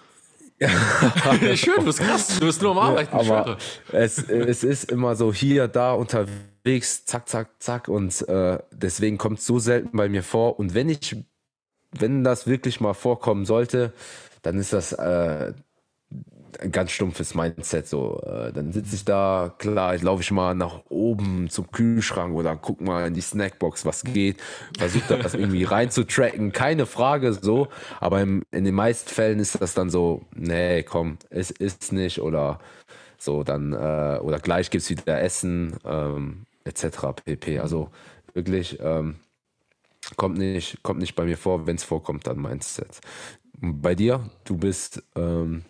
[1.56, 3.58] schwöre, du bist krass, du bist nur am Arbeiten, ja, aber
[3.94, 9.40] es, es ist immer so hier, da unterwegs, zack, zack, zack und äh, deswegen kommt
[9.40, 11.16] es so selten bei mir vor und wenn ich,
[11.92, 13.94] wenn das wirklich mal vorkommen sollte,
[14.42, 15.54] dann ist das äh,
[16.60, 17.88] ein ganz stumpfes Mindset.
[17.88, 22.36] So, äh, dann sitze ich da, klar, ich laufe ich mal nach oben zum Kühlschrank
[22.36, 24.38] oder guck mal in die Snackbox, was geht,
[24.78, 27.68] versuche das irgendwie reinzutracken, keine Frage so.
[28.00, 32.22] Aber im, in den meisten Fällen ist das dann so, nee, komm, es ist nicht
[32.22, 32.60] oder
[33.18, 37.22] so, dann, äh, oder gleich gibt es wieder Essen, ähm, etc.
[37.26, 37.60] pp.
[37.60, 37.90] Also
[38.34, 39.16] wirklich, ähm,
[40.16, 43.00] kommt nicht, kommt nicht bei mir vor, wenn es vorkommt, dann Mindset.
[43.62, 45.64] Bei dir, du bist ähm,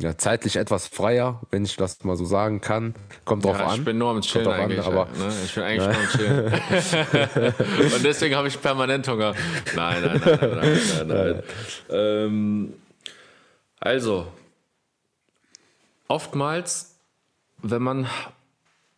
[0.00, 2.94] ja, zeitlich etwas freier, wenn ich das mal so sagen kann.
[3.26, 3.78] Kommt drauf ja, an.
[3.80, 4.80] Ich bin nur am Chillen eigentlich.
[4.80, 5.32] An, aber, ne?
[5.44, 7.94] Ich bin eigentlich nur am Chillen.
[7.94, 9.34] Und deswegen habe ich permanent Hunger.
[9.76, 11.06] Nein, nein, nein, nein, nein, nein.
[11.06, 11.42] nein.
[11.90, 12.74] ähm,
[13.78, 14.26] also,
[16.08, 16.96] oftmals,
[17.58, 18.06] wenn man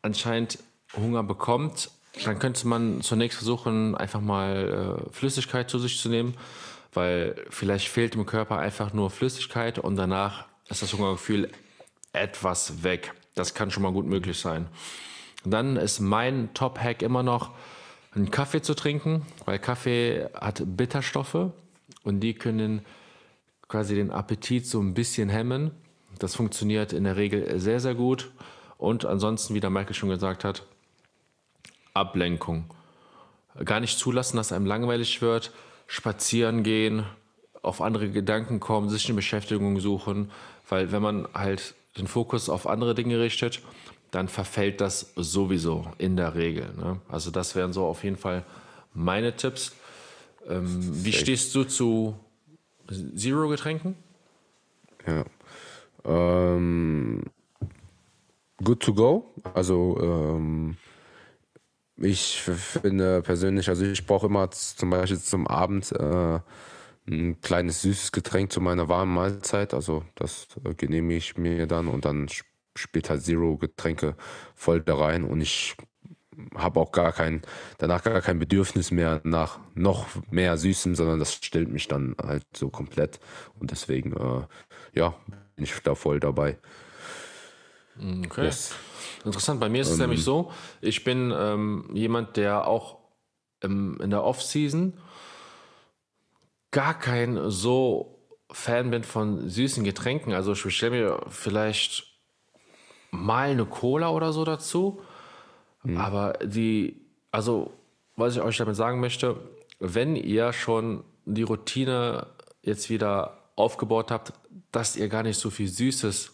[0.03, 0.61] anscheinend
[0.97, 1.91] Hunger bekommt,
[2.25, 6.35] dann könnte man zunächst versuchen, einfach mal äh, Flüssigkeit zu sich zu nehmen,
[6.93, 11.51] weil vielleicht fehlt im Körper einfach nur Flüssigkeit und danach ist das Hungergefühl
[12.13, 13.15] etwas weg.
[13.35, 14.69] Das kann schon mal gut möglich sein.
[15.45, 17.51] Dann ist mein Top-Hack immer noch,
[18.15, 21.51] einen Kaffee zu trinken, weil Kaffee hat Bitterstoffe
[22.05, 22.85] und die können
[23.69, 25.71] quasi den Appetit so ein bisschen hemmen.
[26.19, 28.31] Das funktioniert in der Regel sehr, sehr gut.
[28.77, 30.67] Und ansonsten, wie der Michael schon gesagt hat,
[31.95, 32.65] Ablenkung.
[33.65, 35.53] Gar nicht zulassen, dass einem langweilig wird,
[35.87, 37.05] spazieren gehen,
[37.63, 40.31] auf andere Gedanken kommen, sich eine Beschäftigung suchen,
[40.73, 43.61] weil wenn man halt den Fokus auf andere Dinge richtet,
[44.11, 46.73] dann verfällt das sowieso in der Regel.
[46.79, 46.99] Ne?
[47.11, 48.43] Also das wären so auf jeden Fall
[48.95, 49.73] meine Tipps.
[50.49, 52.19] Ähm, wie stehst du zu
[53.15, 53.97] Zero-Getränken?
[55.07, 55.27] Ja.
[56.07, 57.23] Ähm,
[58.65, 59.27] good to go.
[59.53, 60.79] Also ähm,
[61.99, 66.41] ich finde persönlich, also ich brauche immer zum Beispiel zum Abend äh,
[67.09, 69.75] ein kleines süßes Getränk zu meiner warmen Mahlzeit.
[69.75, 72.29] Also das äh, genehmige ich mir dann und dann
[72.75, 74.17] später Zero Getränke
[74.55, 75.77] voll da rein und ich
[76.55, 77.43] habe auch gar kein,
[77.79, 82.45] danach gar kein Bedürfnis mehr nach noch mehr Süßem, sondern das stillt mich dann halt
[82.55, 83.21] so komplett.
[83.59, 84.47] Und deswegen, äh,
[84.95, 85.15] ja,
[85.55, 86.59] bin ich da voll dabei.
[87.99, 88.45] Okay.
[88.45, 88.75] Yes.
[89.25, 92.99] Interessant, bei mir ist es ähm, nämlich so, ich bin ähm, jemand, der auch
[93.61, 94.95] im, in der Off-Season
[96.73, 98.19] gar kein so
[98.51, 100.33] Fan bin von süßen Getränken.
[100.33, 102.07] Also ich bestelle mir vielleicht
[103.11, 105.01] mal eine Cola oder so dazu.
[105.85, 105.97] Mhm.
[105.97, 107.73] Aber die, also
[108.17, 109.37] was ich euch damit sagen möchte,
[109.79, 112.27] wenn ihr schon die Routine
[112.63, 114.33] jetzt wieder aufgebaut habt,
[114.71, 116.33] dass ihr gar nicht so viel Süßes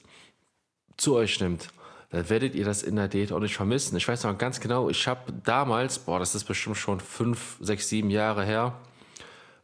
[0.96, 1.68] zu euch nimmt,
[2.10, 3.96] dann werdet ihr das in der Date auch nicht vermissen.
[3.96, 7.88] Ich weiß noch ganz genau, ich habe damals, boah, das ist bestimmt schon fünf, sechs,
[7.88, 8.74] sieben Jahre her,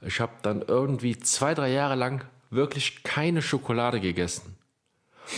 [0.01, 4.57] ich habe dann irgendwie zwei, drei Jahre lang wirklich keine Schokolade gegessen.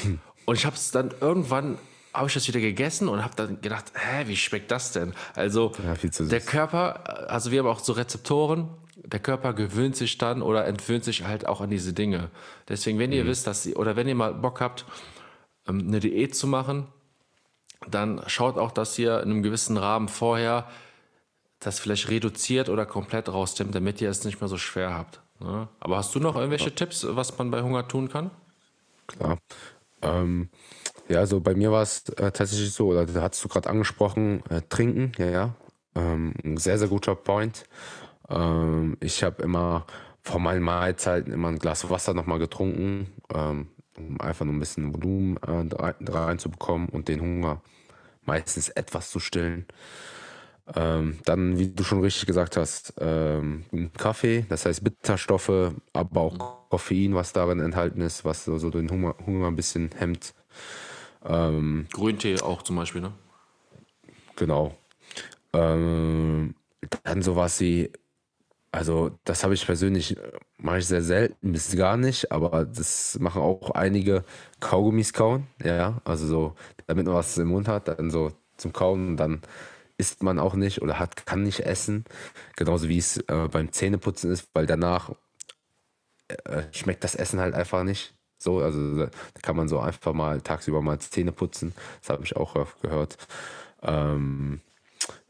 [0.02, 0.18] Hm.
[0.44, 1.78] Und ich habe es dann irgendwann,
[2.12, 5.12] habe ich das wieder gegessen und habe dann gedacht, hä, wie schmeckt das denn?
[5.34, 10.42] Also ja, der Körper, also wir haben auch so Rezeptoren, der Körper gewöhnt sich dann
[10.42, 12.30] oder entwöhnt sich halt auch an diese Dinge.
[12.68, 13.28] Deswegen, wenn ihr mhm.
[13.28, 14.84] wisst, dass ihr, oder wenn ihr mal Bock habt,
[15.68, 16.86] ähm, eine Diät zu machen,
[17.88, 20.68] dann schaut auch, dass ihr in einem gewissen Rahmen vorher
[21.66, 25.20] das vielleicht reduziert oder komplett rausnimmt, damit ihr es nicht mehr so schwer habt.
[25.40, 25.68] Ne?
[25.80, 26.74] Aber hast du noch irgendwelche ja.
[26.74, 28.30] Tipps, was man bei Hunger tun kann?
[29.08, 29.38] Klar.
[30.00, 30.48] Ähm,
[31.08, 34.44] ja, also bei mir war es äh, tatsächlich so, oder da hast du gerade angesprochen,
[34.48, 35.54] äh, trinken, ja, ja.
[35.96, 37.64] Ähm, ein sehr, sehr guter Point.
[38.28, 39.86] Ähm, ich habe immer
[40.22, 44.94] vor meinen Mahlzeiten immer ein Glas Wasser nochmal getrunken, ähm, um einfach nur ein bisschen
[44.94, 47.60] Volumen äh, reinzubekommen und den Hunger
[48.24, 49.66] meistens etwas zu stillen.
[50.74, 53.64] Ähm, dann, wie du schon richtig gesagt hast, ähm,
[53.96, 58.90] Kaffee, das heißt Bitterstoffe, aber auch Koffein, was darin enthalten ist, was so, so den
[58.90, 60.34] Hunger, Hunger, ein bisschen hemmt.
[61.24, 63.12] Ähm, Grüntee auch zum Beispiel, ne?
[64.34, 64.76] Genau.
[65.52, 66.56] Ähm,
[67.04, 67.92] dann sowas wie,
[68.72, 70.16] also das habe ich persönlich,
[70.58, 74.24] mache ich sehr selten bis gar nicht, aber das machen auch einige
[74.58, 76.54] Kaugummis kauen, ja, also so,
[76.88, 79.42] damit man was im Mund hat, dann so zum Kauen und dann
[79.98, 82.04] isst man auch nicht oder hat, kann nicht essen.
[82.56, 85.12] Genauso wie es äh, beim Zähneputzen ist, weil danach
[86.28, 88.14] äh, schmeckt das Essen halt einfach nicht.
[88.38, 89.10] So, also da
[89.42, 91.74] kann man so einfach mal tagsüber mal Zähne putzen.
[92.00, 93.16] Das habe ich auch gehört.
[93.82, 94.60] Ähm,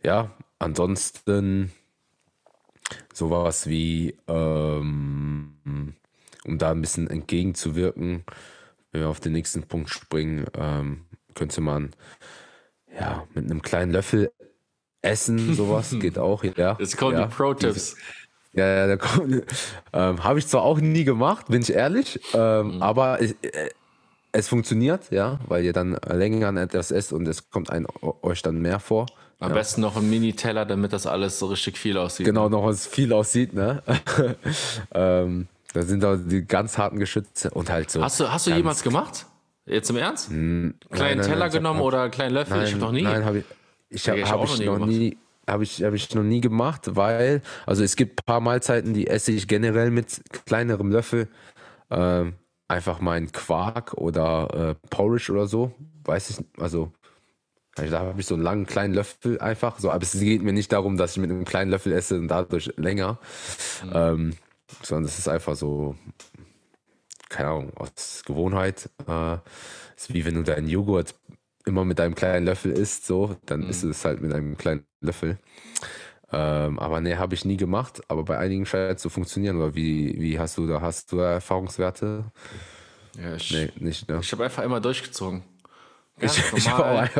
[0.03, 1.73] ja, ansonsten
[3.13, 5.95] sowas wie, ähm,
[6.45, 8.25] um da ein bisschen entgegenzuwirken,
[8.91, 11.93] wenn wir auf den nächsten Punkt springen, ähm, könnte man
[12.99, 14.33] ja mit einem kleinen Löffel
[15.07, 16.77] Essen, sowas geht auch, ja.
[16.79, 17.97] Jetzt kommen ja, die Pro-Tipps.
[18.53, 19.43] Ja, ja, da kommt.
[19.93, 22.83] Ähm, Habe ich zwar auch nie gemacht, bin ich ehrlich, ähm, mhm.
[22.83, 23.71] aber ich, äh,
[24.33, 27.87] es funktioniert, ja, weil ihr dann länger an etwas esst und es kommt ein,
[28.23, 29.07] euch dann mehr vor.
[29.39, 29.55] Am ja.
[29.55, 32.25] besten noch ein Mini-Teller, damit das alles so richtig viel aussieht.
[32.25, 32.51] Genau, ne?
[32.51, 33.83] noch was viel aussieht, ne?
[34.95, 38.03] ähm, da sind da die ganz harten Geschütze und halt so.
[38.03, 39.27] Hast du, hast du jemals gemacht?
[39.67, 40.31] Jetzt im Ernst?
[40.31, 42.63] Nein, Kleinen nein, Teller nein, ich hab- genommen oder einen kleinen Löffel?
[42.63, 43.03] ich hab noch nie.
[43.03, 43.45] Nein, habe ich,
[43.89, 45.17] ich habe hab ich noch nie
[45.49, 49.07] habe ich, hab ich noch nie gemacht, weil, also es gibt ein paar Mahlzeiten, die
[49.07, 51.29] esse ich generell mit kleinerem Löffel.
[51.89, 52.35] Ähm,
[52.69, 55.73] einfach meinen Quark oder äh, Porridge oder so,
[56.05, 56.93] weiß ich, also
[57.77, 60.73] da habe ich so einen langen kleinen Löffel einfach, so, aber es geht mir nicht
[60.73, 63.21] darum, dass ich mit einem kleinen Löffel esse und dadurch länger,
[63.85, 63.91] Mhm.
[63.95, 64.33] ähm,
[64.83, 65.95] sondern es ist einfach so,
[67.29, 68.91] keine Ahnung, aus Gewohnheit.
[69.07, 69.37] Äh,
[69.97, 71.15] ist wie wenn du deinen Joghurt
[71.67, 73.71] immer mit einem kleinen Löffel isst, so, dann Mhm.
[73.71, 75.39] isst du es halt mit einem kleinen Löffel.
[76.33, 79.57] Ähm, aber nee, habe ich nie gemacht, aber bei einigen scheint es zu funktionieren.
[79.59, 82.25] Oder wie, wie hast du da, hast du da Erfahrungswerte?
[83.21, 84.19] Ja, ich Nee, nicht, ne?
[84.23, 85.45] ich habe einfach immer durchgezogen.
[86.19, 87.11] Ganz Ich, ich habe normal.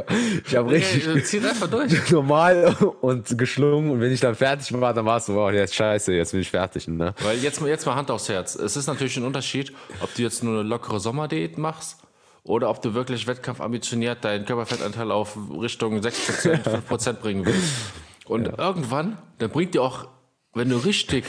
[0.55, 2.11] hab richtig Ey, zieh einfach durch.
[2.11, 5.75] normal und geschlungen und wenn ich dann fertig war, dann war es so, wow, jetzt
[5.75, 7.15] scheiße, jetzt bin ich fertig, ne?
[7.23, 8.55] Weil jetzt, mal- jetzt mal Hand aufs Herz.
[8.55, 11.99] Es ist natürlich ein Unterschied, ob du jetzt nur eine lockere Sommerdiät machst
[12.47, 17.93] oder ob du wirklich wettkampfambitioniert deinen Körperfettanteil auf Richtung 6%, 5% bringen willst.
[18.25, 20.09] Und irgendwann, dann bringt dir auch,
[20.55, 21.25] wenn du richtig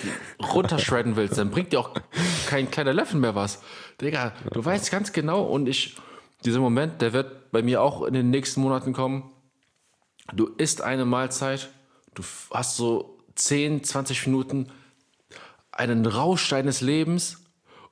[0.53, 1.91] runtershredden willst, dann bringt dir auch
[2.47, 3.61] kein kleiner Löffel mehr was.
[3.99, 5.97] Digga, du weißt ganz genau und ich,
[6.45, 9.31] dieser Moment, der wird bei mir auch in den nächsten Monaten kommen.
[10.33, 11.69] Du isst eine Mahlzeit,
[12.13, 14.71] du hast so 10, 20 Minuten
[15.71, 17.43] einen Rausch deines Lebens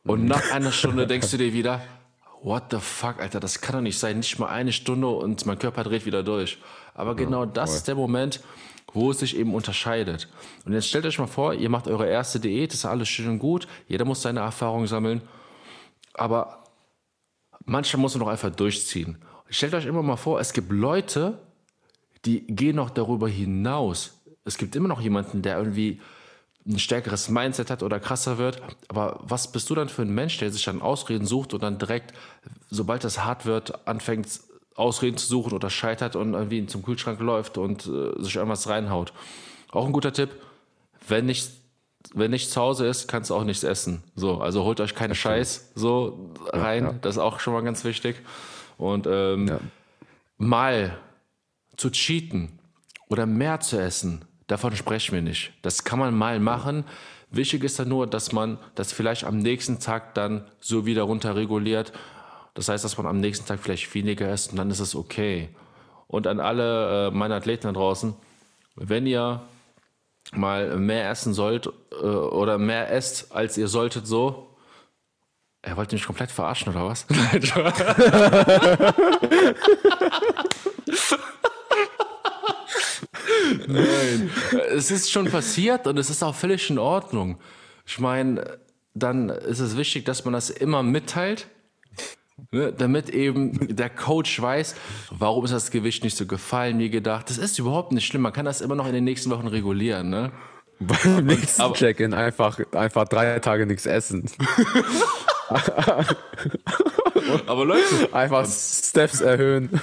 [0.03, 1.81] und nach einer Stunde denkst du dir wieder,
[2.45, 5.57] what the fuck, Alter, das kann doch nicht sein, nicht mal eine Stunde und mein
[5.57, 6.59] Körper dreht wieder durch.
[6.93, 8.39] Aber genau das ist der Moment,
[8.93, 10.29] wo es sich eben unterscheidet.
[10.63, 13.39] Und jetzt stellt euch mal vor, ihr macht eure erste Diät, ist alles schön und
[13.39, 15.23] gut, jeder muss seine Erfahrungen sammeln,
[16.13, 16.63] aber
[17.65, 19.17] manchmal muss man doch einfach durchziehen.
[19.49, 21.39] Stellt euch immer mal vor, es gibt Leute,
[22.25, 24.21] die gehen noch darüber hinaus.
[24.43, 25.99] Es gibt immer noch jemanden, der irgendwie
[26.67, 28.61] ein stärkeres Mindset hat oder krasser wird.
[28.87, 31.77] Aber was bist du dann für ein Mensch, der sich dann Ausreden sucht und dann
[31.77, 32.13] direkt,
[32.69, 34.27] sobald es hart wird, anfängt,
[34.75, 39.13] Ausreden zu suchen oder scheitert und irgendwie zum Kühlschrank läuft und äh, sich irgendwas reinhaut?
[39.71, 40.31] Auch ein guter Tipp,
[41.07, 41.51] wenn nicht,
[42.13, 44.03] wenn nicht zu Hause ist, kannst du auch nichts essen.
[44.15, 46.99] So, also holt euch keine Scheiß so rein.
[47.01, 48.17] Das ist auch schon mal ganz wichtig.
[48.77, 49.59] Und ähm, Ja.
[50.37, 50.97] mal
[51.77, 52.59] zu cheaten
[53.07, 55.53] oder mehr zu essen, davon sprechen wir nicht.
[55.61, 56.85] Das kann man mal machen.
[57.31, 61.35] Wichtig ist dann nur, dass man das vielleicht am nächsten Tag dann so wieder runter
[61.35, 61.91] reguliert.
[62.53, 65.49] Das heißt, dass man am nächsten Tag vielleicht weniger isst und dann ist es okay.
[66.07, 68.15] Und an alle äh, meine Athleten da draußen,
[68.75, 69.41] wenn ihr
[70.31, 74.49] mal mehr essen sollt äh, oder mehr esst, als ihr solltet, so.
[75.61, 77.07] Er wollte mich komplett verarschen, oder was?
[83.67, 84.29] Nein.
[84.75, 87.37] Es ist schon passiert und es ist auch völlig in Ordnung.
[87.85, 88.59] Ich meine,
[88.93, 91.47] dann ist es wichtig, dass man das immer mitteilt,
[92.51, 94.75] ne, damit eben der Coach weiß,
[95.11, 97.29] warum ist das Gewicht nicht so gefallen wie gedacht.
[97.29, 98.21] Das ist überhaupt nicht schlimm.
[98.21, 100.09] Man kann das immer noch in den nächsten Wochen regulieren.
[100.09, 100.31] Ne?
[100.79, 104.29] Beim nächsten Check-in einfach, einfach drei Tage nichts essen.
[107.47, 109.69] Aber Leute, Einfach Steps erhöhen.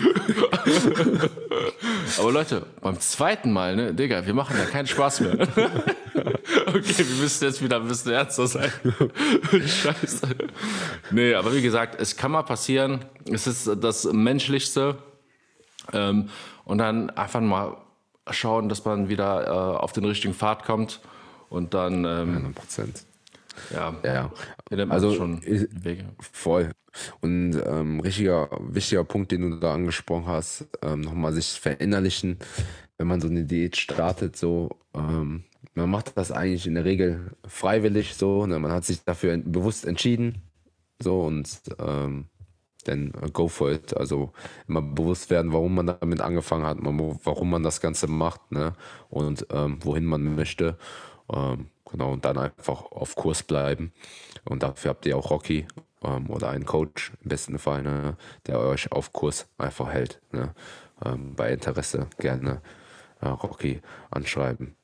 [2.19, 5.33] aber Leute, beim zweiten Mal, ne, Digga, wir machen da keinen Spaß mehr.
[6.67, 8.73] okay, wir müssen jetzt wieder ein bisschen ernster sein.
[9.51, 10.29] Scheiße.
[11.11, 13.05] Nee, aber wie gesagt, es kann mal passieren.
[13.31, 14.99] Es ist das Menschlichste.
[15.93, 16.29] Ähm,
[16.65, 17.77] und dann einfach mal
[18.31, 21.01] schauen, dass man wieder äh, auf den richtigen Pfad kommt.
[21.49, 23.05] Und dann, ähm, 100%.
[23.73, 24.33] Ja, Ja,
[24.89, 26.05] Also, schon Wege.
[26.21, 26.71] Voll.
[27.21, 32.39] Und ähm, richtiger, wichtiger Punkt, den du da angesprochen hast, ähm, nochmal sich verinnerlichen,
[32.99, 37.31] wenn man so eine Diät startet, so, ähm, man macht das eigentlich in der Regel
[37.47, 38.59] freiwillig so, ne?
[38.59, 40.43] man hat sich dafür en- bewusst entschieden,
[41.03, 42.27] so und ähm,
[42.85, 43.97] dann go for it.
[43.97, 44.33] Also
[44.69, 48.75] immer bewusst werden, warum man damit angefangen hat, warum man das Ganze macht, ne?
[49.09, 50.77] Und ähm, wohin man möchte.
[51.33, 53.93] Ähm, genau, und dann einfach auf Kurs bleiben.
[54.45, 55.67] Und dafür habt ihr auch Rocky
[56.03, 58.17] ähm, oder einen Coach im besten Fall, ne,
[58.47, 60.21] der euch auf Kurs einfach hält.
[60.33, 60.55] Ne?
[61.05, 62.61] Ähm, bei Interesse gerne
[63.21, 63.81] äh, Rocky
[64.11, 64.75] anschreiben.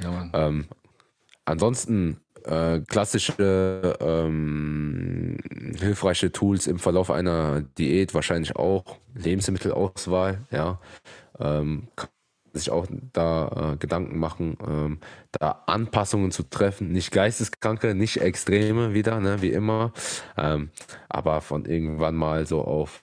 [0.00, 0.28] Ja.
[0.32, 0.66] Ähm,
[1.44, 5.38] ansonsten äh, klassische ähm,
[5.78, 10.78] hilfreiche Tools im Verlauf einer Diät wahrscheinlich auch Lebensmittelauswahl, ja.
[11.38, 11.88] Ähm,
[12.54, 14.98] sich auch da äh, Gedanken machen, ähm,
[15.32, 16.92] da Anpassungen zu treffen.
[16.92, 19.92] Nicht Geisteskranke, nicht Extreme wieder, ne, wie immer,
[20.36, 20.70] ähm,
[21.08, 23.02] aber von irgendwann mal so auf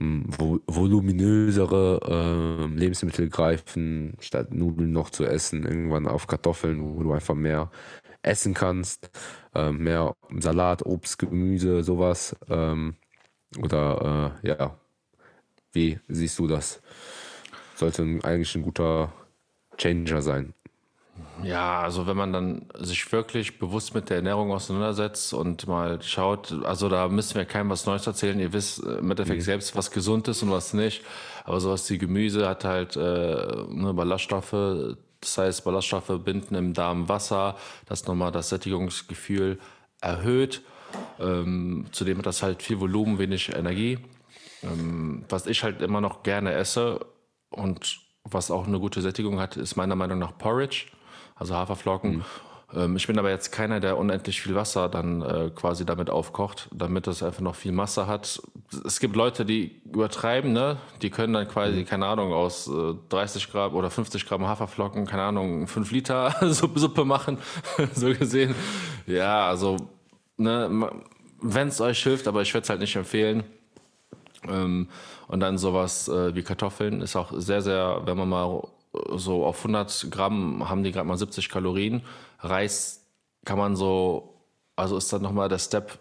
[0.00, 0.26] hm,
[0.66, 7.34] voluminösere äh, Lebensmittel greifen, statt Nudeln noch zu essen, irgendwann auf Kartoffeln, wo du einfach
[7.34, 7.70] mehr
[8.22, 9.10] essen kannst,
[9.54, 12.36] äh, mehr Salat, Obst, Gemüse, sowas.
[12.48, 12.96] Ähm,
[13.62, 14.78] oder äh, ja,
[15.72, 16.82] wie siehst du das?
[17.76, 19.12] Sollte eigentlich ein guter
[19.76, 20.54] Changer sein.
[21.42, 26.52] Ja, also wenn man dann sich wirklich bewusst mit der Ernährung auseinandersetzt und mal schaut,
[26.64, 28.40] also da müssen wir keinem was Neues erzählen.
[28.40, 29.44] Ihr wisst im Endeffekt mhm.
[29.44, 31.04] selbst, was gesund ist und was nicht.
[31.44, 34.96] Aber sowas wie Gemüse hat halt äh, ne, Ballaststoffe.
[35.20, 37.56] Das heißt, Ballaststoffe binden im Darm Wasser,
[37.86, 39.58] das nochmal das Sättigungsgefühl
[40.00, 40.62] erhöht.
[41.20, 43.98] Ähm, zudem hat das halt viel Volumen, wenig Energie.
[44.62, 47.00] Ähm, was ich halt immer noch gerne esse
[47.50, 50.86] und was auch eine gute Sättigung hat, ist meiner Meinung nach Porridge,
[51.36, 52.16] also Haferflocken.
[52.16, 52.24] Mhm.
[52.74, 56.68] Ähm, ich bin aber jetzt keiner, der unendlich viel Wasser dann äh, quasi damit aufkocht,
[56.72, 58.42] damit es einfach noch viel Masse hat.
[58.84, 60.78] Es gibt Leute, die übertreiben, ne?
[61.02, 61.86] Die können dann quasi, mhm.
[61.86, 67.04] keine Ahnung, aus äh, 30 Gramm oder 50 Gramm Haferflocken, keine Ahnung, 5 Liter Suppe
[67.04, 67.38] machen,
[67.94, 68.54] so gesehen.
[69.06, 69.76] Ja, also,
[70.36, 70.90] ne,
[71.40, 73.44] wenn es euch hilft, aber ich würde es halt nicht empfehlen.
[74.50, 74.88] Ähm,
[75.28, 78.62] und dann sowas äh, wie Kartoffeln ist auch sehr, sehr, wenn man mal
[79.16, 82.02] so auf 100 Gramm haben die gerade mal 70 Kalorien.
[82.40, 83.04] Reis
[83.44, 84.34] kann man so,
[84.74, 85.98] also ist dann nochmal der Step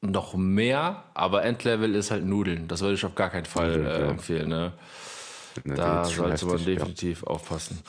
[0.00, 2.68] noch mehr, aber Endlevel ist halt Nudeln.
[2.68, 4.48] Das würde ich auf gar keinen Fall äh, empfehlen.
[4.48, 4.72] Ne?
[5.64, 7.26] Da sollte heftig, man definitiv ja.
[7.28, 7.82] aufpassen.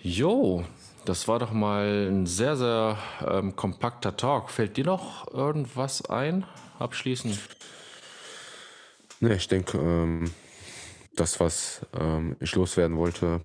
[0.00, 0.64] Jo,
[1.04, 4.50] das war doch mal ein sehr, sehr ähm, kompakter Talk.
[4.50, 6.44] Fällt dir noch irgendwas ein,
[6.78, 7.38] abschließend?
[9.22, 10.32] Ne, ich denke, ähm,
[11.14, 13.42] das, was ähm, ich loswerden wollte,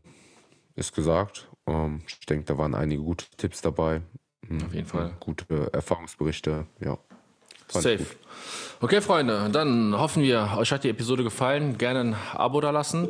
[0.76, 1.48] ist gesagt.
[1.68, 4.02] Ähm, ich denke, da waren einige gute Tipps dabei.
[4.48, 4.66] Mhm.
[4.66, 5.14] Auf jeden Fall.
[5.20, 6.98] Gute Erfahrungsberichte, ja.
[7.68, 8.08] Safe.
[8.82, 11.78] Okay, Freunde, dann hoffen wir, euch hat die Episode gefallen.
[11.78, 13.10] Gerne ein Abo da lassen,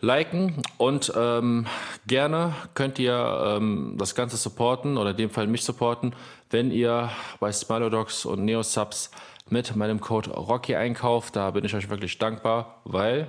[0.00, 1.66] liken und ähm,
[2.06, 6.14] gerne könnt ihr ähm, das Ganze supporten oder in dem Fall mich supporten,
[6.50, 9.10] wenn ihr bei Smilodogs und Neosubs
[9.48, 11.36] mit meinem Code Rocky einkauft.
[11.36, 13.28] Da bin ich euch wirklich dankbar, weil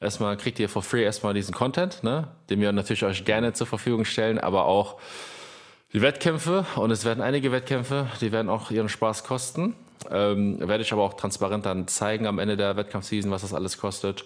[0.00, 3.66] erstmal kriegt ihr for free erstmal diesen Content, ne, den wir natürlich euch gerne zur
[3.66, 4.98] Verfügung stellen, aber auch
[5.92, 9.74] die Wettkämpfe und es werden einige Wettkämpfe, die werden auch ihren Spaß kosten.
[10.10, 13.76] Ähm, werde ich aber auch transparent dann zeigen am Ende der Wettkampfseason, was das alles
[13.76, 14.24] kostet.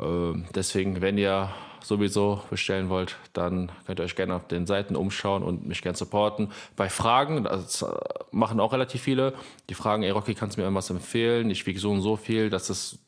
[0.00, 1.50] Ähm, deswegen, wenn ihr
[1.84, 5.96] sowieso bestellen wollt, dann könnt ihr euch gerne auf den Seiten umschauen und mich gerne
[5.96, 6.50] supporten.
[6.76, 7.86] Bei Fragen, das äh,
[8.30, 9.34] machen auch relativ viele,
[9.68, 11.50] die fragen, ey Rocky, kannst du mir irgendwas empfehlen?
[11.50, 12.98] Ich wiege so und so viel, das ist,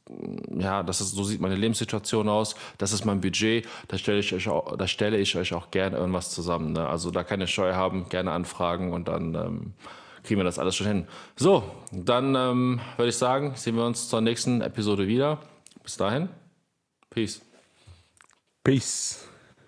[0.58, 4.32] ja, das ist, so sieht meine Lebenssituation aus, das ist mein Budget, da stelle ich
[4.34, 6.72] euch auch, da stelle ich euch auch gerne irgendwas zusammen.
[6.72, 6.86] Ne?
[6.86, 9.72] Also da keine Scheu haben, gerne anfragen und dann ähm,
[10.22, 11.08] kriegen wir das alles schon hin.
[11.36, 11.62] So,
[11.92, 15.38] dann ähm, würde ich sagen, sehen wir uns zur nächsten Episode wieder.
[15.82, 16.28] Bis dahin,
[17.10, 17.45] Peace.
[18.66, 19.22] Peace.